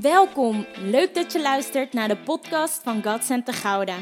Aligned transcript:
Welkom, 0.00 0.66
leuk 0.78 1.14
dat 1.14 1.32
je 1.32 1.40
luistert 1.40 1.92
naar 1.92 2.08
de 2.08 2.16
podcast 2.16 2.80
van 2.82 3.02
God 3.02 3.24
Center 3.24 3.54
Gouda. 3.54 3.96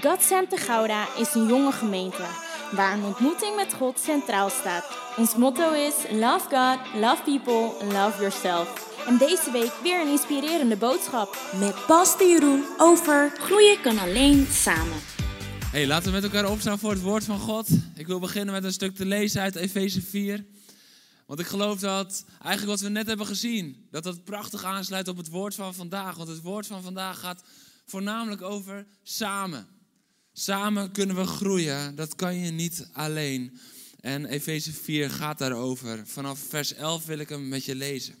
God 0.00 0.22
Center 0.22 0.58
Gouda 0.58 1.16
is 1.18 1.34
een 1.34 1.46
jonge 1.46 1.72
gemeente 1.72 2.24
waar 2.72 2.92
een 2.92 3.04
ontmoeting 3.04 3.56
met 3.56 3.74
God 3.74 3.98
centraal 3.98 4.50
staat. 4.50 4.98
Ons 5.16 5.36
motto 5.36 5.72
is 5.72 5.94
Love 6.10 6.48
God, 6.48 7.00
Love 7.00 7.22
People, 7.24 7.86
Love 7.86 8.20
Yourself. 8.20 8.96
En 9.06 9.18
deze 9.18 9.50
week 9.52 9.72
weer 9.82 10.00
een 10.00 10.10
inspirerende 10.10 10.76
boodschap 10.76 11.38
met 11.60 11.86
Pastor 11.86 12.28
Jeroen 12.28 12.64
over 12.78 13.32
groeien 13.38 13.80
kan 13.80 13.98
alleen 13.98 14.46
samen. 14.46 14.98
Hey, 15.70 15.86
laten 15.86 16.06
we 16.06 16.20
met 16.20 16.32
elkaar 16.32 16.50
opstaan 16.50 16.78
voor 16.78 16.90
het 16.90 17.02
woord 17.02 17.24
van 17.24 17.38
God. 17.38 17.68
Ik 17.94 18.06
wil 18.06 18.18
beginnen 18.18 18.54
met 18.54 18.64
een 18.64 18.72
stuk 18.72 18.94
te 18.94 19.06
lezen 19.06 19.40
uit 19.40 19.56
Efeze 19.56 20.02
4. 20.02 20.44
Want 21.30 21.42
ik 21.42 21.48
geloof 21.48 21.80
dat 21.80 22.24
eigenlijk 22.42 22.66
wat 22.66 22.80
we 22.80 22.88
net 22.88 23.06
hebben 23.06 23.26
gezien, 23.26 23.86
dat 23.90 24.02
dat 24.02 24.24
prachtig 24.24 24.64
aansluit 24.64 25.08
op 25.08 25.16
het 25.16 25.28
woord 25.28 25.54
van 25.54 25.74
vandaag. 25.74 26.16
Want 26.16 26.28
het 26.28 26.40
woord 26.40 26.66
van 26.66 26.82
vandaag 26.82 27.20
gaat 27.20 27.42
voornamelijk 27.84 28.42
over 28.42 28.86
samen. 29.02 29.66
Samen 30.32 30.92
kunnen 30.92 31.16
we 31.16 31.24
groeien, 31.24 31.94
dat 31.94 32.14
kan 32.14 32.36
je 32.36 32.50
niet 32.50 32.88
alleen. 32.92 33.58
En 34.00 34.24
Efeze 34.24 34.72
4 34.72 35.10
gaat 35.10 35.38
daarover. 35.38 36.06
Vanaf 36.06 36.38
vers 36.38 36.74
11 36.74 37.06
wil 37.06 37.18
ik 37.18 37.28
hem 37.28 37.48
met 37.48 37.64
je 37.64 37.74
lezen. 37.74 38.14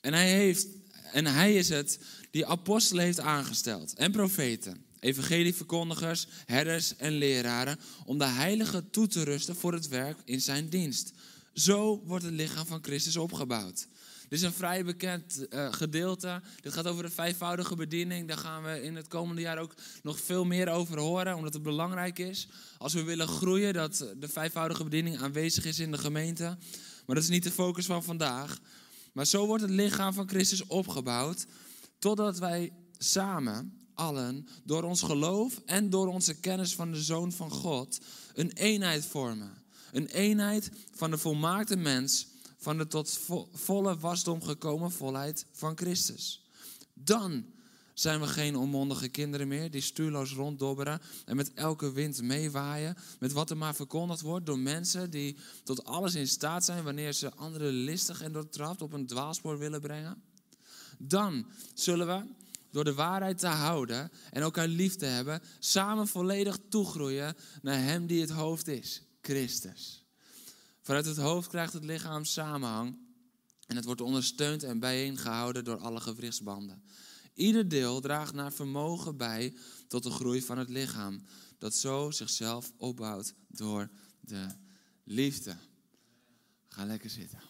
En 0.00 0.12
hij, 0.12 0.32
heeft, 0.32 0.66
en 1.12 1.26
hij 1.26 1.54
is 1.54 1.68
het 1.68 1.98
die 2.30 2.46
apostelen 2.46 3.04
heeft 3.04 3.20
aangesteld 3.20 3.94
en 3.94 4.12
profeten, 4.12 4.84
evangelieverkondigers, 5.00 6.26
herders 6.46 6.96
en 6.96 7.12
leraren, 7.12 7.78
om 8.04 8.18
de 8.18 8.26
heiligen 8.26 8.90
toe 8.90 9.06
te 9.06 9.22
rusten 9.22 9.56
voor 9.56 9.72
het 9.72 9.88
werk 9.88 10.18
in 10.24 10.40
zijn 10.40 10.68
dienst. 10.68 11.12
Zo 11.52 12.02
wordt 12.04 12.24
het 12.24 12.34
lichaam 12.34 12.66
van 12.66 12.82
Christus 12.82 13.16
opgebouwd. 13.16 13.86
Dit 14.30 14.38
is 14.38 14.44
een 14.44 14.52
vrij 14.52 14.84
bekend 14.84 15.46
uh, 15.50 15.72
gedeelte. 15.72 16.42
Dit 16.60 16.72
gaat 16.72 16.86
over 16.86 17.02
de 17.02 17.10
vijfvoudige 17.10 17.76
bediening. 17.76 18.28
Daar 18.28 18.38
gaan 18.38 18.62
we 18.62 18.82
in 18.82 18.96
het 18.96 19.08
komende 19.08 19.40
jaar 19.40 19.58
ook 19.58 19.74
nog 20.02 20.20
veel 20.20 20.44
meer 20.44 20.68
over 20.68 20.98
horen, 20.98 21.36
omdat 21.36 21.54
het 21.54 21.62
belangrijk 21.62 22.18
is. 22.18 22.48
Als 22.78 22.92
we 22.92 23.02
willen 23.02 23.28
groeien, 23.28 23.72
dat 23.72 24.06
de 24.18 24.28
vijfvoudige 24.28 24.84
bediening 24.84 25.18
aanwezig 25.18 25.64
is 25.64 25.78
in 25.78 25.90
de 25.90 25.98
gemeente. 25.98 26.44
Maar 27.06 27.14
dat 27.14 27.24
is 27.24 27.28
niet 27.30 27.42
de 27.42 27.50
focus 27.50 27.86
van 27.86 28.04
vandaag. 28.04 28.58
Maar 29.12 29.26
zo 29.26 29.46
wordt 29.46 29.62
het 29.62 29.72
lichaam 29.72 30.12
van 30.12 30.28
Christus 30.28 30.66
opgebouwd, 30.66 31.46
totdat 31.98 32.38
wij 32.38 32.72
samen, 32.98 33.79
allen, 34.00 34.48
door 34.64 34.82
ons 34.82 35.02
geloof 35.02 35.60
en 35.64 35.90
door 35.90 36.06
onze 36.06 36.34
kennis 36.34 36.74
van 36.74 36.92
de 36.92 37.02
Zoon 37.02 37.32
van 37.32 37.50
God, 37.50 38.00
een 38.34 38.52
eenheid 38.52 39.06
vormen. 39.06 39.62
Een 39.92 40.06
eenheid 40.06 40.70
van 40.94 41.10
de 41.10 41.18
volmaakte 41.18 41.76
mens, 41.76 42.26
van 42.56 42.78
de 42.78 42.86
tot 42.86 43.18
volle 43.52 43.98
wasdom 43.98 44.42
gekomen 44.42 44.90
volheid 44.90 45.46
van 45.52 45.76
Christus. 45.76 46.44
Dan 46.94 47.44
zijn 47.94 48.20
we 48.20 48.26
geen 48.26 48.56
onmondige 48.56 49.08
kinderen 49.08 49.48
meer 49.48 49.70
die 49.70 49.80
stuurloos 49.80 50.32
ronddobberen 50.32 51.00
en 51.24 51.36
met 51.36 51.54
elke 51.54 51.92
wind 51.92 52.22
meewaaien, 52.22 52.96
met 53.18 53.32
wat 53.32 53.50
er 53.50 53.56
maar 53.56 53.74
verkondigd 53.74 54.20
wordt 54.20 54.46
door 54.46 54.58
mensen 54.58 55.10
die 55.10 55.36
tot 55.64 55.84
alles 55.84 56.14
in 56.14 56.28
staat 56.28 56.64
zijn 56.64 56.84
wanneer 56.84 57.12
ze 57.12 57.34
anderen 57.34 57.72
listig 57.72 58.22
en 58.22 58.32
doortrapt 58.32 58.82
op 58.82 58.92
een 58.92 59.06
dwaalspoor 59.06 59.58
willen 59.58 59.80
brengen. 59.80 60.22
Dan 60.98 61.46
zullen 61.74 62.06
we 62.06 62.39
door 62.70 62.84
de 62.84 62.94
waarheid 62.94 63.38
te 63.38 63.46
houden 63.46 64.10
en 64.30 64.42
elkaar 64.42 64.68
lief 64.68 64.96
te 64.96 65.04
hebben, 65.04 65.42
samen 65.58 66.08
volledig 66.08 66.58
toegroeien 66.68 67.36
naar 67.62 67.78
Hem 67.78 68.06
die 68.06 68.20
het 68.20 68.30
hoofd 68.30 68.68
is, 68.68 69.02
Christus. 69.20 70.04
Vanuit 70.82 71.04
het 71.04 71.16
hoofd 71.16 71.48
krijgt 71.48 71.72
het 71.72 71.84
lichaam 71.84 72.24
samenhang 72.24 72.98
en 73.66 73.76
het 73.76 73.84
wordt 73.84 74.00
ondersteund 74.00 74.62
en 74.62 74.78
bijeengehouden 74.78 75.64
door 75.64 75.78
alle 75.78 76.00
gewrichtsbanden. 76.00 76.82
Ieder 77.34 77.68
deel 77.68 78.00
draagt 78.00 78.32
naar 78.32 78.52
vermogen 78.52 79.16
bij 79.16 79.56
tot 79.88 80.02
de 80.02 80.10
groei 80.10 80.42
van 80.42 80.58
het 80.58 80.68
lichaam, 80.68 81.22
dat 81.58 81.74
zo 81.74 82.10
zichzelf 82.10 82.72
opbouwt 82.76 83.34
door 83.48 83.90
de 84.20 84.46
liefde. 85.04 85.56
Ga 86.68 86.84
lekker 86.84 87.10
zitten. 87.10 87.40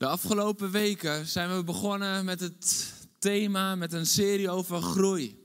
De 0.00 0.06
afgelopen 0.06 0.70
weken 0.70 1.26
zijn 1.26 1.56
we 1.56 1.64
begonnen 1.64 2.24
met 2.24 2.40
het 2.40 2.92
thema, 3.18 3.74
met 3.74 3.92
een 3.92 4.06
serie 4.06 4.50
over 4.50 4.82
groei 4.82 5.40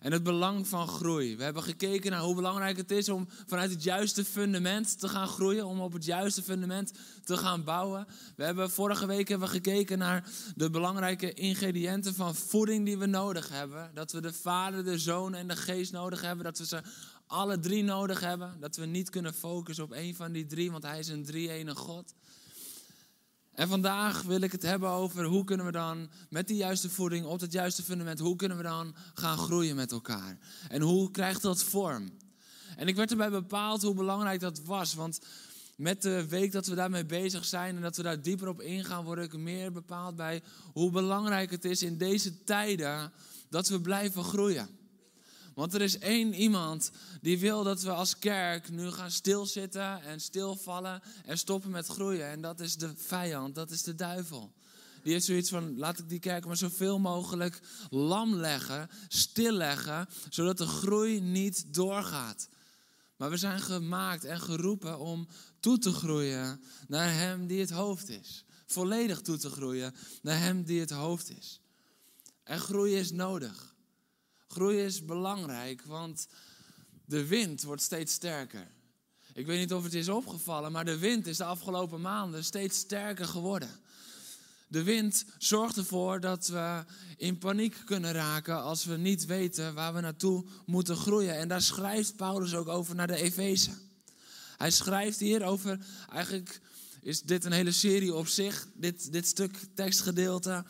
en 0.00 0.12
het 0.12 0.22
belang 0.22 0.68
van 0.68 0.88
groei. 0.88 1.36
We 1.36 1.42
hebben 1.42 1.62
gekeken 1.62 2.10
naar 2.10 2.20
hoe 2.20 2.34
belangrijk 2.34 2.76
het 2.76 2.90
is 2.90 3.08
om 3.08 3.28
vanuit 3.46 3.70
het 3.70 3.82
juiste 3.82 4.24
fundament 4.24 4.98
te 5.00 5.08
gaan 5.08 5.26
groeien, 5.26 5.66
om 5.66 5.80
op 5.80 5.92
het 5.92 6.04
juiste 6.04 6.42
fundament 6.42 6.92
te 7.24 7.36
gaan 7.36 7.64
bouwen. 7.64 8.06
We 8.36 8.44
hebben 8.44 8.70
vorige 8.70 9.06
week 9.06 9.28
hebben 9.28 9.48
gekeken 9.48 9.98
naar 9.98 10.28
de 10.56 10.70
belangrijke 10.70 11.32
ingrediënten 11.32 12.14
van 12.14 12.34
voeding 12.34 12.84
die 12.84 12.98
we 12.98 13.06
nodig 13.06 13.48
hebben. 13.48 13.90
Dat 13.94 14.12
we 14.12 14.20
de 14.20 14.32
Vader, 14.32 14.84
de 14.84 14.98
Zoon 14.98 15.34
en 15.34 15.48
de 15.48 15.56
Geest 15.56 15.92
nodig 15.92 16.20
hebben. 16.20 16.44
Dat 16.44 16.58
we 16.58 16.66
ze 16.66 16.80
alle 17.26 17.58
drie 17.58 17.82
nodig 17.82 18.20
hebben. 18.20 18.56
Dat 18.60 18.76
we 18.76 18.86
niet 18.86 19.10
kunnen 19.10 19.34
focussen 19.34 19.84
op 19.84 19.92
één 19.92 20.14
van 20.14 20.32
die 20.32 20.46
drie, 20.46 20.70
want 20.70 20.82
Hij 20.82 20.98
is 20.98 21.08
een 21.08 21.24
drie-ene 21.24 21.74
God. 21.74 22.14
En 23.54 23.68
vandaag 23.68 24.22
wil 24.22 24.40
ik 24.40 24.52
het 24.52 24.62
hebben 24.62 24.88
over 24.88 25.24
hoe 25.24 25.44
kunnen 25.44 25.66
we 25.66 25.72
dan 25.72 26.10
met 26.30 26.48
die 26.48 26.56
juiste 26.56 26.90
voeding, 26.90 27.26
op 27.26 27.40
het 27.40 27.52
juiste 27.52 27.82
fundament, 27.82 28.18
hoe 28.18 28.36
kunnen 28.36 28.56
we 28.56 28.62
dan 28.62 28.94
gaan 29.14 29.38
groeien 29.38 29.76
met 29.76 29.92
elkaar? 29.92 30.38
En 30.68 30.80
hoe 30.80 31.10
krijgt 31.10 31.42
dat 31.42 31.62
vorm? 31.62 32.10
En 32.76 32.88
ik 32.88 32.96
werd 32.96 33.10
erbij 33.10 33.30
bepaald 33.30 33.82
hoe 33.82 33.94
belangrijk 33.94 34.40
dat 34.40 34.60
was, 34.64 34.94
want 34.94 35.18
met 35.76 36.02
de 36.02 36.28
week 36.28 36.52
dat 36.52 36.66
we 36.66 36.74
daarmee 36.74 37.04
bezig 37.04 37.44
zijn 37.44 37.76
en 37.76 37.82
dat 37.82 37.96
we 37.96 38.02
daar 38.02 38.22
dieper 38.22 38.48
op 38.48 38.60
ingaan, 38.60 39.04
word 39.04 39.18
ik 39.18 39.36
meer 39.36 39.72
bepaald 39.72 40.16
bij 40.16 40.42
hoe 40.72 40.90
belangrijk 40.90 41.50
het 41.50 41.64
is 41.64 41.82
in 41.82 41.98
deze 41.98 42.44
tijden 42.44 43.12
dat 43.48 43.68
we 43.68 43.80
blijven 43.80 44.24
groeien. 44.24 44.68
Want 45.54 45.74
er 45.74 45.80
is 45.80 45.98
één 45.98 46.34
iemand 46.34 46.90
die 47.20 47.38
wil 47.38 47.62
dat 47.62 47.82
we 47.82 47.90
als 47.90 48.18
kerk 48.18 48.70
nu 48.70 48.90
gaan 48.90 49.10
stilzitten 49.10 50.02
en 50.02 50.20
stilvallen 50.20 51.02
en 51.24 51.38
stoppen 51.38 51.70
met 51.70 51.86
groeien. 51.86 52.26
En 52.26 52.40
dat 52.40 52.60
is 52.60 52.76
de 52.76 52.92
vijand, 52.96 53.54
dat 53.54 53.70
is 53.70 53.82
de 53.82 53.94
duivel. 53.94 54.52
Die 55.02 55.12
heeft 55.12 55.24
zoiets 55.24 55.50
van, 55.50 55.76
laat 55.76 55.98
ik 55.98 56.08
die 56.08 56.18
kerk 56.18 56.46
maar 56.46 56.56
zoveel 56.56 56.98
mogelijk 56.98 57.60
lam 57.90 58.34
leggen, 58.34 58.90
stilleggen, 59.08 60.08
zodat 60.30 60.58
de 60.58 60.66
groei 60.66 61.20
niet 61.20 61.74
doorgaat. 61.74 62.48
Maar 63.16 63.30
we 63.30 63.36
zijn 63.36 63.60
gemaakt 63.60 64.24
en 64.24 64.40
geroepen 64.40 64.98
om 64.98 65.28
toe 65.60 65.78
te 65.78 65.92
groeien 65.92 66.62
naar 66.88 67.12
Hem 67.12 67.46
die 67.46 67.60
het 67.60 67.70
hoofd 67.70 68.08
is. 68.08 68.44
Volledig 68.66 69.20
toe 69.20 69.36
te 69.36 69.50
groeien 69.50 69.94
naar 70.22 70.38
Hem 70.38 70.64
die 70.64 70.80
het 70.80 70.90
hoofd 70.90 71.30
is. 71.30 71.60
En 72.42 72.60
groei 72.60 72.94
is 72.94 73.10
nodig. 73.10 73.73
Groei 74.54 74.84
is 74.84 75.04
belangrijk, 75.04 75.82
want 75.82 76.26
de 77.04 77.26
wind 77.26 77.62
wordt 77.62 77.82
steeds 77.82 78.12
sterker. 78.12 78.70
Ik 79.32 79.46
weet 79.46 79.58
niet 79.58 79.72
of 79.72 79.82
het 79.82 79.94
is 79.94 80.08
opgevallen, 80.08 80.72
maar 80.72 80.84
de 80.84 80.98
wind 80.98 81.26
is 81.26 81.36
de 81.36 81.44
afgelopen 81.44 82.00
maanden 82.00 82.44
steeds 82.44 82.78
sterker 82.78 83.26
geworden. 83.26 83.68
De 84.68 84.82
wind 84.82 85.24
zorgt 85.38 85.76
ervoor 85.76 86.20
dat 86.20 86.46
we 86.46 86.84
in 87.16 87.38
paniek 87.38 87.76
kunnen 87.84 88.12
raken 88.12 88.62
als 88.62 88.84
we 88.84 88.96
niet 88.96 89.26
weten 89.26 89.74
waar 89.74 89.94
we 89.94 90.00
naartoe 90.00 90.44
moeten 90.66 90.96
groeien. 90.96 91.36
En 91.38 91.48
daar 91.48 91.62
schrijft 91.62 92.16
Paulus 92.16 92.54
ook 92.54 92.68
over 92.68 92.94
naar 92.94 93.06
de 93.06 93.22
Efeze. 93.22 93.70
Hij 94.56 94.70
schrijft 94.70 95.18
hier 95.18 95.44
over, 95.44 95.78
eigenlijk 96.10 96.60
is 97.00 97.22
dit 97.22 97.44
een 97.44 97.52
hele 97.52 97.72
serie 97.72 98.14
op 98.14 98.26
zich, 98.26 98.66
dit, 98.74 99.12
dit 99.12 99.26
stuk 99.26 99.58
tekstgedeelte. 99.74 100.64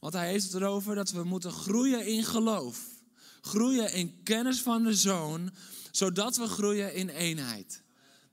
Want 0.00 0.14
hij 0.14 0.28
heeft 0.28 0.44
het 0.44 0.54
erover 0.54 0.94
dat 0.94 1.10
we 1.10 1.24
moeten 1.24 1.52
groeien 1.52 2.06
in 2.06 2.24
geloof 2.24 2.96
groeien 3.40 3.92
in 3.92 4.22
kennis 4.22 4.60
van 4.60 4.84
de 4.84 4.94
Zoon, 4.94 5.50
zodat 5.90 6.36
we 6.36 6.46
groeien 6.46 6.94
in 6.94 7.08
eenheid. 7.08 7.82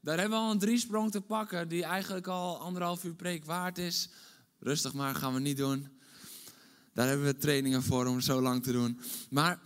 Daar 0.02 0.20
hebben 0.20 0.38
we 0.38 0.46
al 0.46 0.52
een 0.52 0.60
driesprong 0.60 1.12
te 1.12 1.22
pakken, 1.22 1.68
die 1.68 1.84
eigenlijk 1.84 2.28
al 2.28 2.60
anderhalf 2.60 3.04
uur 3.04 3.16
preek 3.16 3.46
waard 3.46 3.78
is. 3.78 4.10
Rustig 4.60 4.94
maar, 4.94 5.16
gaan 5.16 5.34
we 5.34 5.40
niet 5.40 5.58
doen. 5.58 5.88
Daar 6.94 7.08
hebben 7.08 7.26
we 7.26 7.38
trainingen 7.38 7.84
voor 7.84 8.06
om 8.06 8.22
zo 8.22 8.42
lang 8.42 8.64
te 8.64 8.72
doen. 8.72 9.00
Maar 9.30 9.60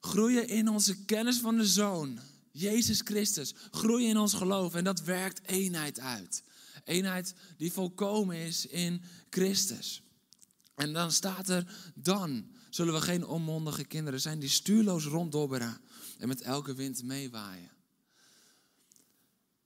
groeien 0.00 0.48
in 0.48 0.68
onze 0.68 1.04
kennis 1.04 1.38
van 1.38 1.56
de 1.56 1.66
Zoon, 1.66 2.18
Jezus 2.50 3.00
Christus. 3.04 3.54
Groeien 3.70 4.08
in 4.08 4.18
ons 4.18 4.34
geloof 4.34 4.74
en 4.74 4.84
dat 4.84 5.02
werkt 5.02 5.48
eenheid 5.48 6.00
uit. 6.00 6.42
Eenheid 6.84 7.34
die 7.56 7.72
volkomen 7.72 8.36
is 8.36 8.66
in 8.66 9.02
Christus. 9.30 10.02
En 10.74 10.92
dan 10.92 11.12
staat 11.12 11.48
er 11.48 11.66
dan 11.94 12.50
zullen 12.76 12.94
we 12.94 13.00
geen 13.00 13.26
onmondige 13.26 13.84
kinderen 13.84 14.20
zijn 14.20 14.38
die 14.38 14.48
stuurloos 14.48 15.04
ronddobberen 15.04 15.80
en 16.18 16.28
met 16.28 16.40
elke 16.40 16.74
wind 16.74 17.02
meewaaien. 17.02 17.70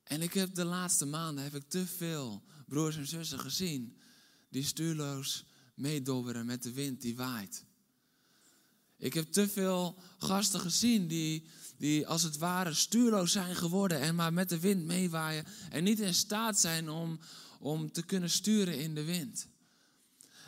En 0.03 0.23
ik 0.23 0.35
heb 0.35 0.55
de 0.55 0.65
laatste 0.65 1.07
maanden 1.07 1.45
heb 1.45 1.55
ik 1.55 1.69
te 1.69 1.87
veel 1.87 2.43
broers 2.67 2.97
en 2.97 3.07
zussen 3.07 3.41
gezien 3.41 3.97
die 4.49 4.65
stuurloos 4.65 5.45
meedobberen 5.75 6.47
met 6.47 6.63
de 6.63 6.73
wind 6.73 7.01
die 7.01 7.17
waait. 7.17 7.65
Ik 8.97 9.15
heb 9.15 9.33
te 9.33 9.49
veel 9.49 9.99
gasten 10.19 10.61
gezien 10.61 11.09
die 11.09 11.47
die 11.77 12.07
als 12.07 12.23
het 12.23 12.37
ware 12.37 12.75
stuurloos 12.75 13.33
zijn 13.33 13.57
geworden 13.57 14.01
en 14.01 14.15
maar 14.15 14.33
met 14.33 14.49
de 14.49 14.61
wind 14.61 14.85
meewaaien 14.85 15.47
en 15.71 15.85
niet 15.85 16.01
in 16.01 16.15
staat 16.15 16.61
zijn 16.61 16.89
om, 16.89 17.19
om 17.59 17.93
te 17.93 18.03
kunnen 18.03 18.31
sturen 18.31 18.79
in 18.79 18.95
de 18.95 19.05
wind. 19.05 19.49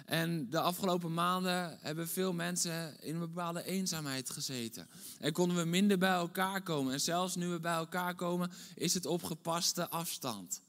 En 0.07 0.51
de 0.51 0.61
afgelopen 0.61 1.15
maanden 1.15 1.79
hebben 1.81 2.09
veel 2.09 2.33
mensen 2.33 3.01
in 3.01 3.15
een 3.15 3.21
bepaalde 3.21 3.65
eenzaamheid 3.65 4.31
gezeten. 4.31 4.89
En 5.19 5.33
konden 5.33 5.57
we 5.57 5.65
minder 5.65 5.99
bij 5.99 6.11
elkaar 6.13 6.63
komen. 6.63 6.93
En 6.93 7.01
zelfs 7.01 7.35
nu 7.35 7.49
we 7.49 7.61
bij 7.61 7.75
elkaar 7.75 8.15
komen, 8.15 8.51
is 8.75 8.95
het 8.95 9.07
op 9.07 9.23
gepaste 9.23 9.89
afstand. 9.89 10.61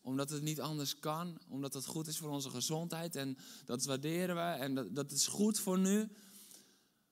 Omdat 0.00 0.30
het 0.30 0.42
niet 0.42 0.60
anders 0.60 0.98
kan, 0.98 1.38
omdat 1.48 1.74
het 1.74 1.86
goed 1.86 2.06
is 2.06 2.18
voor 2.18 2.30
onze 2.30 2.50
gezondheid. 2.50 3.16
En 3.16 3.38
dat 3.64 3.84
waarderen 3.84 4.34
we 4.34 4.40
en 4.40 4.74
dat, 4.74 4.94
dat 4.94 5.12
is 5.12 5.26
goed 5.26 5.60
voor 5.60 5.78
nu. 5.78 6.08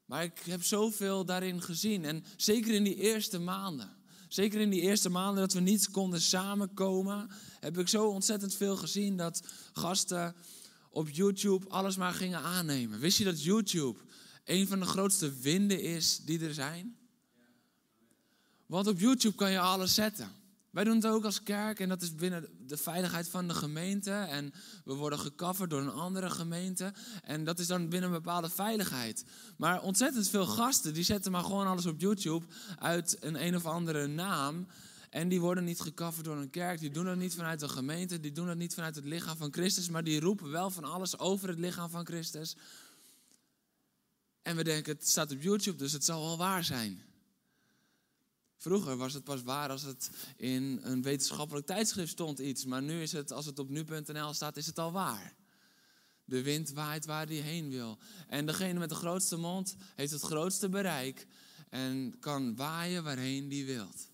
Maar 0.05 0.23
ik 0.23 0.39
heb 0.39 0.63
zoveel 0.63 1.25
daarin 1.25 1.63
gezien. 1.63 2.05
En 2.05 2.25
zeker 2.37 2.75
in 2.75 2.85
die 2.85 2.97
eerste 2.97 3.39
maanden. 3.39 3.91
Zeker 4.29 4.61
in 4.61 4.71
die 4.71 4.81
eerste 4.81 5.09
maanden 5.09 5.41
dat 5.41 5.53
we 5.53 5.61
niet 5.61 5.91
konden 5.91 6.21
samenkomen, 6.21 7.31
heb 7.61 7.79
ik 7.79 7.89
zo 7.89 8.09
ontzettend 8.09 8.55
veel 8.55 8.77
gezien 8.77 9.17
dat 9.17 9.43
gasten 9.73 10.35
op 10.95 11.09
YouTube 11.09 11.69
alles 11.69 11.97
maar 11.97 12.13
gingen 12.13 12.41
aannemen. 12.41 12.99
Wist 12.99 13.19
je 13.19 13.25
dat 13.25 13.43
YouTube 13.43 13.99
een 14.45 14.69
van 14.69 14.81
de 14.81 14.87
grootste 14.87 15.33
winden 15.33 15.81
is 15.81 16.21
die 16.25 16.41
er 16.45 16.55
zijn? 16.55 16.97
Want 18.67 18.87
op 18.87 18.99
YouTube 18.99 19.37
kan 19.37 19.51
je 19.51 19.59
alles 19.59 19.95
zetten. 19.95 20.31
Wij 20.71 20.85
doen 20.85 20.95
het 20.95 21.07
ook 21.07 21.25
als 21.25 21.43
kerk 21.43 21.81
en 21.81 21.89
dat 21.89 22.03
is 22.03 22.15
binnen 22.15 22.49
de 22.67 22.77
veiligheid 22.77 23.29
van 23.29 23.49
de 23.49 23.55
gemeente. 23.55 24.11
En 24.11 24.53
we 24.85 24.95
worden 24.95 25.19
gecoverd 25.19 25.71
door 25.71 25.81
een 25.81 25.91
andere 25.91 26.31
gemeente. 26.31 26.93
En 27.23 27.45
dat 27.45 27.59
is 27.59 27.67
dan 27.67 27.89
binnen 27.89 28.11
een 28.11 28.17
bepaalde 28.17 28.51
veiligheid. 28.51 29.25
Maar 29.57 29.83
ontzettend 29.83 30.29
veel 30.29 30.47
gasten 30.47 30.95
die 30.95 31.05
zetten 31.05 31.33
maar 31.33 31.45
gewoon 31.45 31.67
alles 31.67 31.87
op 31.87 32.01
YouTube 32.01 32.47
uit 32.79 33.17
een 33.21 33.47
een 33.47 33.57
of 33.57 33.67
andere 33.67 34.07
naam. 34.07 34.67
En 35.15 35.29
die 35.29 35.41
worden 35.41 35.65
niet 35.65 35.81
gecoverd 35.81 36.25
door 36.25 36.37
een 36.37 36.51
kerk. 36.51 36.81
Die 36.81 36.91
doen 36.91 37.05
dat 37.05 37.17
niet 37.17 37.35
vanuit 37.35 37.63
een 37.63 37.71
gemeente. 37.71 38.21
Die 38.21 38.33
doen 38.33 38.47
dat 38.47 38.57
niet 38.57 38.75
vanuit 38.75 38.95
het 38.95 39.05
lichaam 39.05 39.37
van 39.37 39.53
Christus. 39.53 39.89
Maar 39.89 40.05
die 40.05 40.21
roepen 40.21 40.51
wel 40.51 40.71
van 40.71 40.85
alles 40.85 41.19
over 41.19 41.49
het 41.49 41.59
lichaam 41.59 41.91
van 41.91 42.07
Christus. 42.07 42.57
En 44.43 44.57
we 44.57 44.65
denken, 44.65 44.93
het 44.93 45.09
staat 45.09 45.33
op 45.33 45.43
YouTube, 45.43 45.77
dus 45.77 45.93
het 45.93 46.05
zal 46.05 46.23
wel 46.23 46.37
waar 46.37 46.65
zijn. 46.65 47.03
Vroeger 48.57 48.97
was 48.97 49.13
het 49.13 49.25
pas 49.25 49.43
waar 49.43 49.71
als 49.71 49.83
het 49.83 50.11
in 50.37 50.81
een 50.83 51.03
wetenschappelijk 51.03 51.67
tijdschrift 51.67 52.13
stond 52.13 52.39
iets. 52.39 52.65
Maar 52.65 52.83
nu 52.83 53.03
is 53.03 53.13
het, 53.13 53.33
als 53.33 53.47
het 53.47 53.59
op 53.59 53.69
nu.nl 53.69 54.33
staat, 54.33 54.57
is 54.57 54.67
het 54.67 54.79
al 54.79 54.93
waar. 54.93 55.35
De 56.25 56.43
wind 56.43 56.71
waait 56.71 57.05
waar 57.05 57.27
die 57.27 57.41
heen 57.41 57.71
wil. 57.71 57.99
En 58.29 58.47
degene 58.47 58.79
met 58.79 58.89
de 58.89 58.95
grootste 58.95 59.37
mond 59.37 59.77
heeft 59.95 60.13
het 60.13 60.23
grootste 60.23 60.69
bereik. 60.69 61.27
En 61.69 62.19
kan 62.21 62.57
waaien 62.57 63.05
waarheen 63.05 63.49
die 63.49 63.67
wilt. 63.67 64.13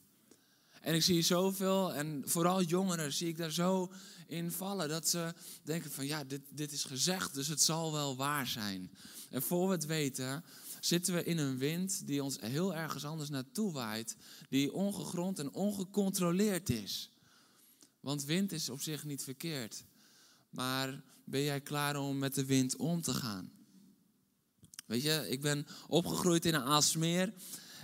En 0.81 0.95
ik 0.95 1.03
zie 1.03 1.23
zoveel, 1.23 1.95
en 1.95 2.23
vooral 2.25 2.63
jongeren 2.63 3.13
zie 3.13 3.29
ik 3.29 3.37
daar 3.37 3.53
zo 3.53 3.93
in 4.27 4.53
vallen. 4.53 4.89
Dat 4.89 5.09
ze 5.09 5.35
denken 5.63 5.91
van 5.91 6.07
ja, 6.07 6.25
dit, 6.25 6.43
dit 6.51 6.73
is 6.73 6.85
gezegd, 6.85 7.35
dus 7.35 7.49
het 7.49 7.63
zal 7.63 7.93
wel 7.93 8.17
waar 8.17 8.47
zijn. 8.47 8.91
En 9.31 9.43
voor 9.43 9.67
we 9.67 9.73
het 9.73 9.87
weten, 9.87 10.45
zitten 10.81 11.15
we 11.15 11.25
in 11.25 11.39
een 11.39 11.59
wind 11.59 12.07
die 12.07 12.23
ons 12.23 12.37
heel 12.41 12.75
ergens 12.75 13.05
anders 13.05 13.29
naartoe 13.29 13.73
waait. 13.73 14.17
Die 14.49 14.73
ongegrond 14.73 15.39
en 15.39 15.53
ongecontroleerd 15.53 16.71
is. 16.71 17.11
Want 18.01 18.25
wind 18.25 18.53
is 18.53 18.69
op 18.69 18.81
zich 18.81 19.05
niet 19.05 19.23
verkeerd. 19.23 19.85
Maar 20.51 21.03
ben 21.25 21.43
jij 21.43 21.61
klaar 21.61 21.97
om 21.97 22.19
met 22.19 22.35
de 22.35 22.45
wind 22.45 22.77
om 22.77 23.03
te 23.03 23.15
gaan? 23.15 23.53
Weet 24.87 25.03
je, 25.03 25.27
ik 25.29 25.41
ben 25.41 25.67
opgegroeid 25.87 26.45
in 26.45 26.55
een 26.55 26.63
Aalsmeer. 26.63 27.33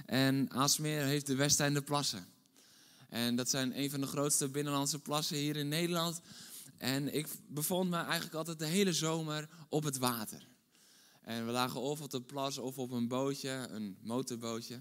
En 0.06 0.50
Aalsmeer 0.50 1.04
heeft 1.04 1.26
de 1.26 1.34
Westeinde 1.34 1.82
Plassen. 1.82 2.26
En 3.08 3.36
dat 3.36 3.50
zijn 3.50 3.78
een 3.78 3.90
van 3.90 4.00
de 4.00 4.06
grootste 4.06 4.48
binnenlandse 4.48 4.98
plassen 4.98 5.36
hier 5.36 5.56
in 5.56 5.68
Nederland. 5.68 6.20
En 6.78 7.14
ik 7.14 7.28
bevond 7.48 7.90
me 7.90 7.96
eigenlijk 7.96 8.34
altijd 8.34 8.58
de 8.58 8.66
hele 8.66 8.92
zomer 8.92 9.48
op 9.68 9.84
het 9.84 9.98
water. 9.98 10.48
En 11.22 11.46
we 11.46 11.52
lagen 11.52 11.80
of 11.80 12.00
op 12.00 12.10
de 12.10 12.22
plas 12.22 12.58
of 12.58 12.78
op 12.78 12.90
een 12.90 13.08
bootje, 13.08 13.66
een 13.70 13.96
motorbootje. 14.00 14.80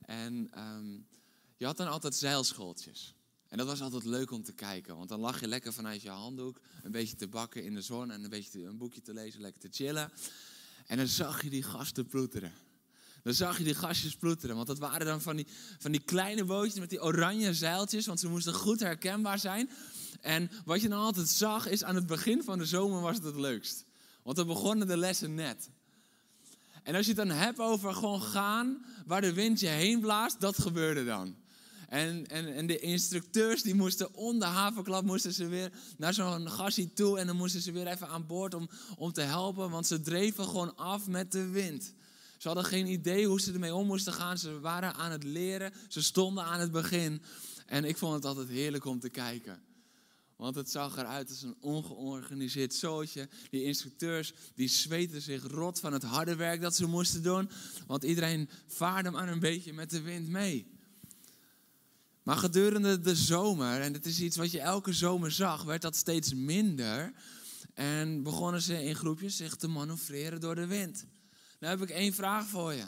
En 0.00 0.48
ehm, 0.50 0.98
je 1.56 1.64
had 1.64 1.76
dan 1.76 1.88
altijd 1.88 2.14
zeilschooltjes. 2.14 3.14
En 3.48 3.58
dat 3.58 3.66
was 3.66 3.80
altijd 3.80 4.04
leuk 4.04 4.30
om 4.30 4.42
te 4.42 4.52
kijken, 4.52 4.96
want 4.96 5.08
dan 5.08 5.20
lag 5.20 5.40
je 5.40 5.48
lekker 5.48 5.72
vanuit 5.72 6.02
je 6.02 6.08
handdoek, 6.08 6.60
een 6.82 6.90
beetje 6.90 7.16
te 7.16 7.28
bakken 7.28 7.64
in 7.64 7.74
de 7.74 7.80
zon 7.80 8.10
en 8.10 8.24
een 8.24 8.30
beetje 8.30 8.64
een 8.64 8.78
boekje 8.78 9.02
te 9.02 9.12
lezen, 9.12 9.40
lekker 9.40 9.60
te 9.60 9.68
chillen. 9.70 10.12
En 10.86 10.96
dan 10.96 11.06
zag 11.06 11.42
je 11.42 11.50
die 11.50 11.62
gasten 11.62 12.06
ploeteren. 12.06 12.52
Dan 13.26 13.34
zag 13.34 13.58
je 13.58 13.64
die 13.64 13.74
gastjes 13.74 14.16
ploeteren. 14.16 14.56
Want 14.56 14.66
dat 14.66 14.78
waren 14.78 15.06
dan 15.06 15.20
van 15.20 15.36
die, 15.36 15.46
van 15.78 15.92
die 15.92 16.00
kleine 16.00 16.44
bootjes 16.44 16.78
met 16.78 16.90
die 16.90 17.02
oranje 17.02 17.54
zeiltjes. 17.54 18.06
Want 18.06 18.20
ze 18.20 18.28
moesten 18.28 18.54
goed 18.54 18.80
herkenbaar 18.80 19.38
zijn. 19.38 19.70
En 20.20 20.50
wat 20.64 20.80
je 20.80 20.88
dan 20.88 20.98
altijd 20.98 21.28
zag 21.28 21.68
is 21.68 21.84
aan 21.84 21.94
het 21.94 22.06
begin 22.06 22.42
van 22.42 22.58
de 22.58 22.64
zomer 22.64 23.00
was 23.00 23.16
het 23.16 23.24
het 23.24 23.36
leukst. 23.36 23.84
Want 24.22 24.36
dan 24.36 24.46
begonnen 24.46 24.86
de 24.86 24.96
lessen 24.96 25.34
net. 25.34 25.70
En 26.82 26.94
als 26.94 27.06
je 27.06 27.12
het 27.12 27.28
dan 27.28 27.36
hebt 27.36 27.58
over 27.58 27.94
gewoon 27.94 28.22
gaan 28.22 28.84
waar 29.06 29.20
de 29.20 29.32
wind 29.32 29.60
je 29.60 29.66
heen 29.66 30.00
blaast, 30.00 30.40
dat 30.40 30.58
gebeurde 30.58 31.04
dan. 31.04 31.36
En, 31.88 32.26
en, 32.26 32.54
en 32.54 32.66
de 32.66 32.78
instructeurs 32.78 33.62
die 33.62 33.74
moesten 33.74 34.14
onder 34.14 34.48
havenklap 34.48 35.04
moesten 35.04 35.32
ze 35.32 35.46
weer 35.46 35.72
naar 35.96 36.14
zo'n 36.14 36.50
gassie 36.50 36.92
toe. 36.92 37.18
En 37.18 37.26
dan 37.26 37.36
moesten 37.36 37.60
ze 37.60 37.72
weer 37.72 37.86
even 37.86 38.08
aan 38.08 38.26
boord 38.26 38.54
om, 38.54 38.68
om 38.96 39.12
te 39.12 39.20
helpen. 39.20 39.70
Want 39.70 39.86
ze 39.86 40.00
dreven 40.00 40.44
gewoon 40.44 40.76
af 40.76 41.06
met 41.06 41.32
de 41.32 41.48
wind. 41.48 41.94
Ze 42.46 42.52
hadden 42.52 42.70
geen 42.70 42.86
idee 42.86 43.26
hoe 43.26 43.40
ze 43.40 43.52
ermee 43.52 43.74
om 43.74 43.86
moesten 43.86 44.12
gaan. 44.12 44.38
Ze 44.38 44.60
waren 44.60 44.94
aan 44.94 45.10
het 45.10 45.24
leren. 45.24 45.72
Ze 45.88 46.02
stonden 46.02 46.44
aan 46.44 46.60
het 46.60 46.72
begin. 46.72 47.22
En 47.66 47.84
ik 47.84 47.96
vond 47.96 48.14
het 48.14 48.24
altijd 48.24 48.48
heerlijk 48.48 48.84
om 48.84 49.00
te 49.00 49.08
kijken. 49.08 49.62
Want 50.36 50.54
het 50.54 50.70
zag 50.70 50.96
eruit 50.96 51.28
als 51.28 51.42
een 51.42 51.56
ongeorganiseerd 51.60 52.74
zootje. 52.74 53.28
Die 53.50 53.62
instructeurs 53.62 54.32
die 54.54 54.68
zweten 54.68 55.22
zich 55.22 55.46
rot 55.46 55.80
van 55.80 55.92
het 55.92 56.02
harde 56.02 56.36
werk 56.36 56.60
dat 56.60 56.76
ze 56.76 56.86
moesten 56.86 57.22
doen. 57.22 57.50
Want 57.86 58.04
iedereen 58.04 58.48
vaarde 58.66 59.10
maar 59.10 59.28
een 59.28 59.40
beetje 59.40 59.72
met 59.72 59.90
de 59.90 60.00
wind 60.00 60.28
mee. 60.28 60.70
Maar 62.22 62.36
gedurende 62.36 63.00
de 63.00 63.16
zomer, 63.16 63.80
en 63.80 63.92
dit 63.92 64.06
is 64.06 64.20
iets 64.20 64.36
wat 64.36 64.50
je 64.50 64.60
elke 64.60 64.92
zomer 64.92 65.32
zag, 65.32 65.62
werd 65.62 65.82
dat 65.82 65.96
steeds 65.96 66.34
minder. 66.34 67.12
En 67.74 68.22
begonnen 68.22 68.62
ze 68.62 68.84
in 68.84 68.96
groepjes 68.96 69.36
zich 69.36 69.56
te 69.56 69.68
manoeuvreren 69.68 70.40
door 70.40 70.54
de 70.54 70.66
wind. 70.66 71.06
Nou 71.58 71.78
heb 71.78 71.88
ik 71.88 71.94
één 71.94 72.12
vraag 72.12 72.46
voor 72.46 72.72
je. 72.72 72.86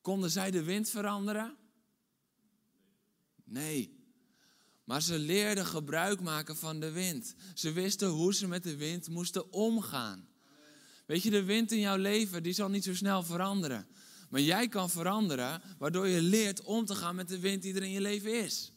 Konden 0.00 0.30
zij 0.30 0.50
de 0.50 0.62
wind 0.62 0.90
veranderen? 0.90 1.56
Nee. 3.44 3.96
Maar 4.84 5.02
ze 5.02 5.18
leerden 5.18 5.66
gebruik 5.66 6.20
maken 6.20 6.56
van 6.56 6.80
de 6.80 6.90
wind. 6.90 7.34
Ze 7.54 7.72
wisten 7.72 8.08
hoe 8.08 8.34
ze 8.34 8.48
met 8.48 8.62
de 8.62 8.76
wind 8.76 9.08
moesten 9.08 9.52
omgaan. 9.52 10.28
Weet 11.06 11.22
je, 11.22 11.30
de 11.30 11.44
wind 11.44 11.72
in 11.72 11.80
jouw 11.80 11.96
leven, 11.96 12.42
die 12.42 12.52
zal 12.52 12.68
niet 12.68 12.84
zo 12.84 12.94
snel 12.94 13.22
veranderen. 13.22 13.86
Maar 14.30 14.40
jij 14.40 14.68
kan 14.68 14.90
veranderen, 14.90 15.62
waardoor 15.78 16.06
je 16.08 16.22
leert 16.22 16.62
om 16.62 16.84
te 16.84 16.94
gaan 16.94 17.14
met 17.14 17.28
de 17.28 17.38
wind 17.38 17.62
die 17.62 17.74
er 17.74 17.82
in 17.82 17.90
je 17.90 18.00
leven 18.00 18.44
is. 18.44 18.72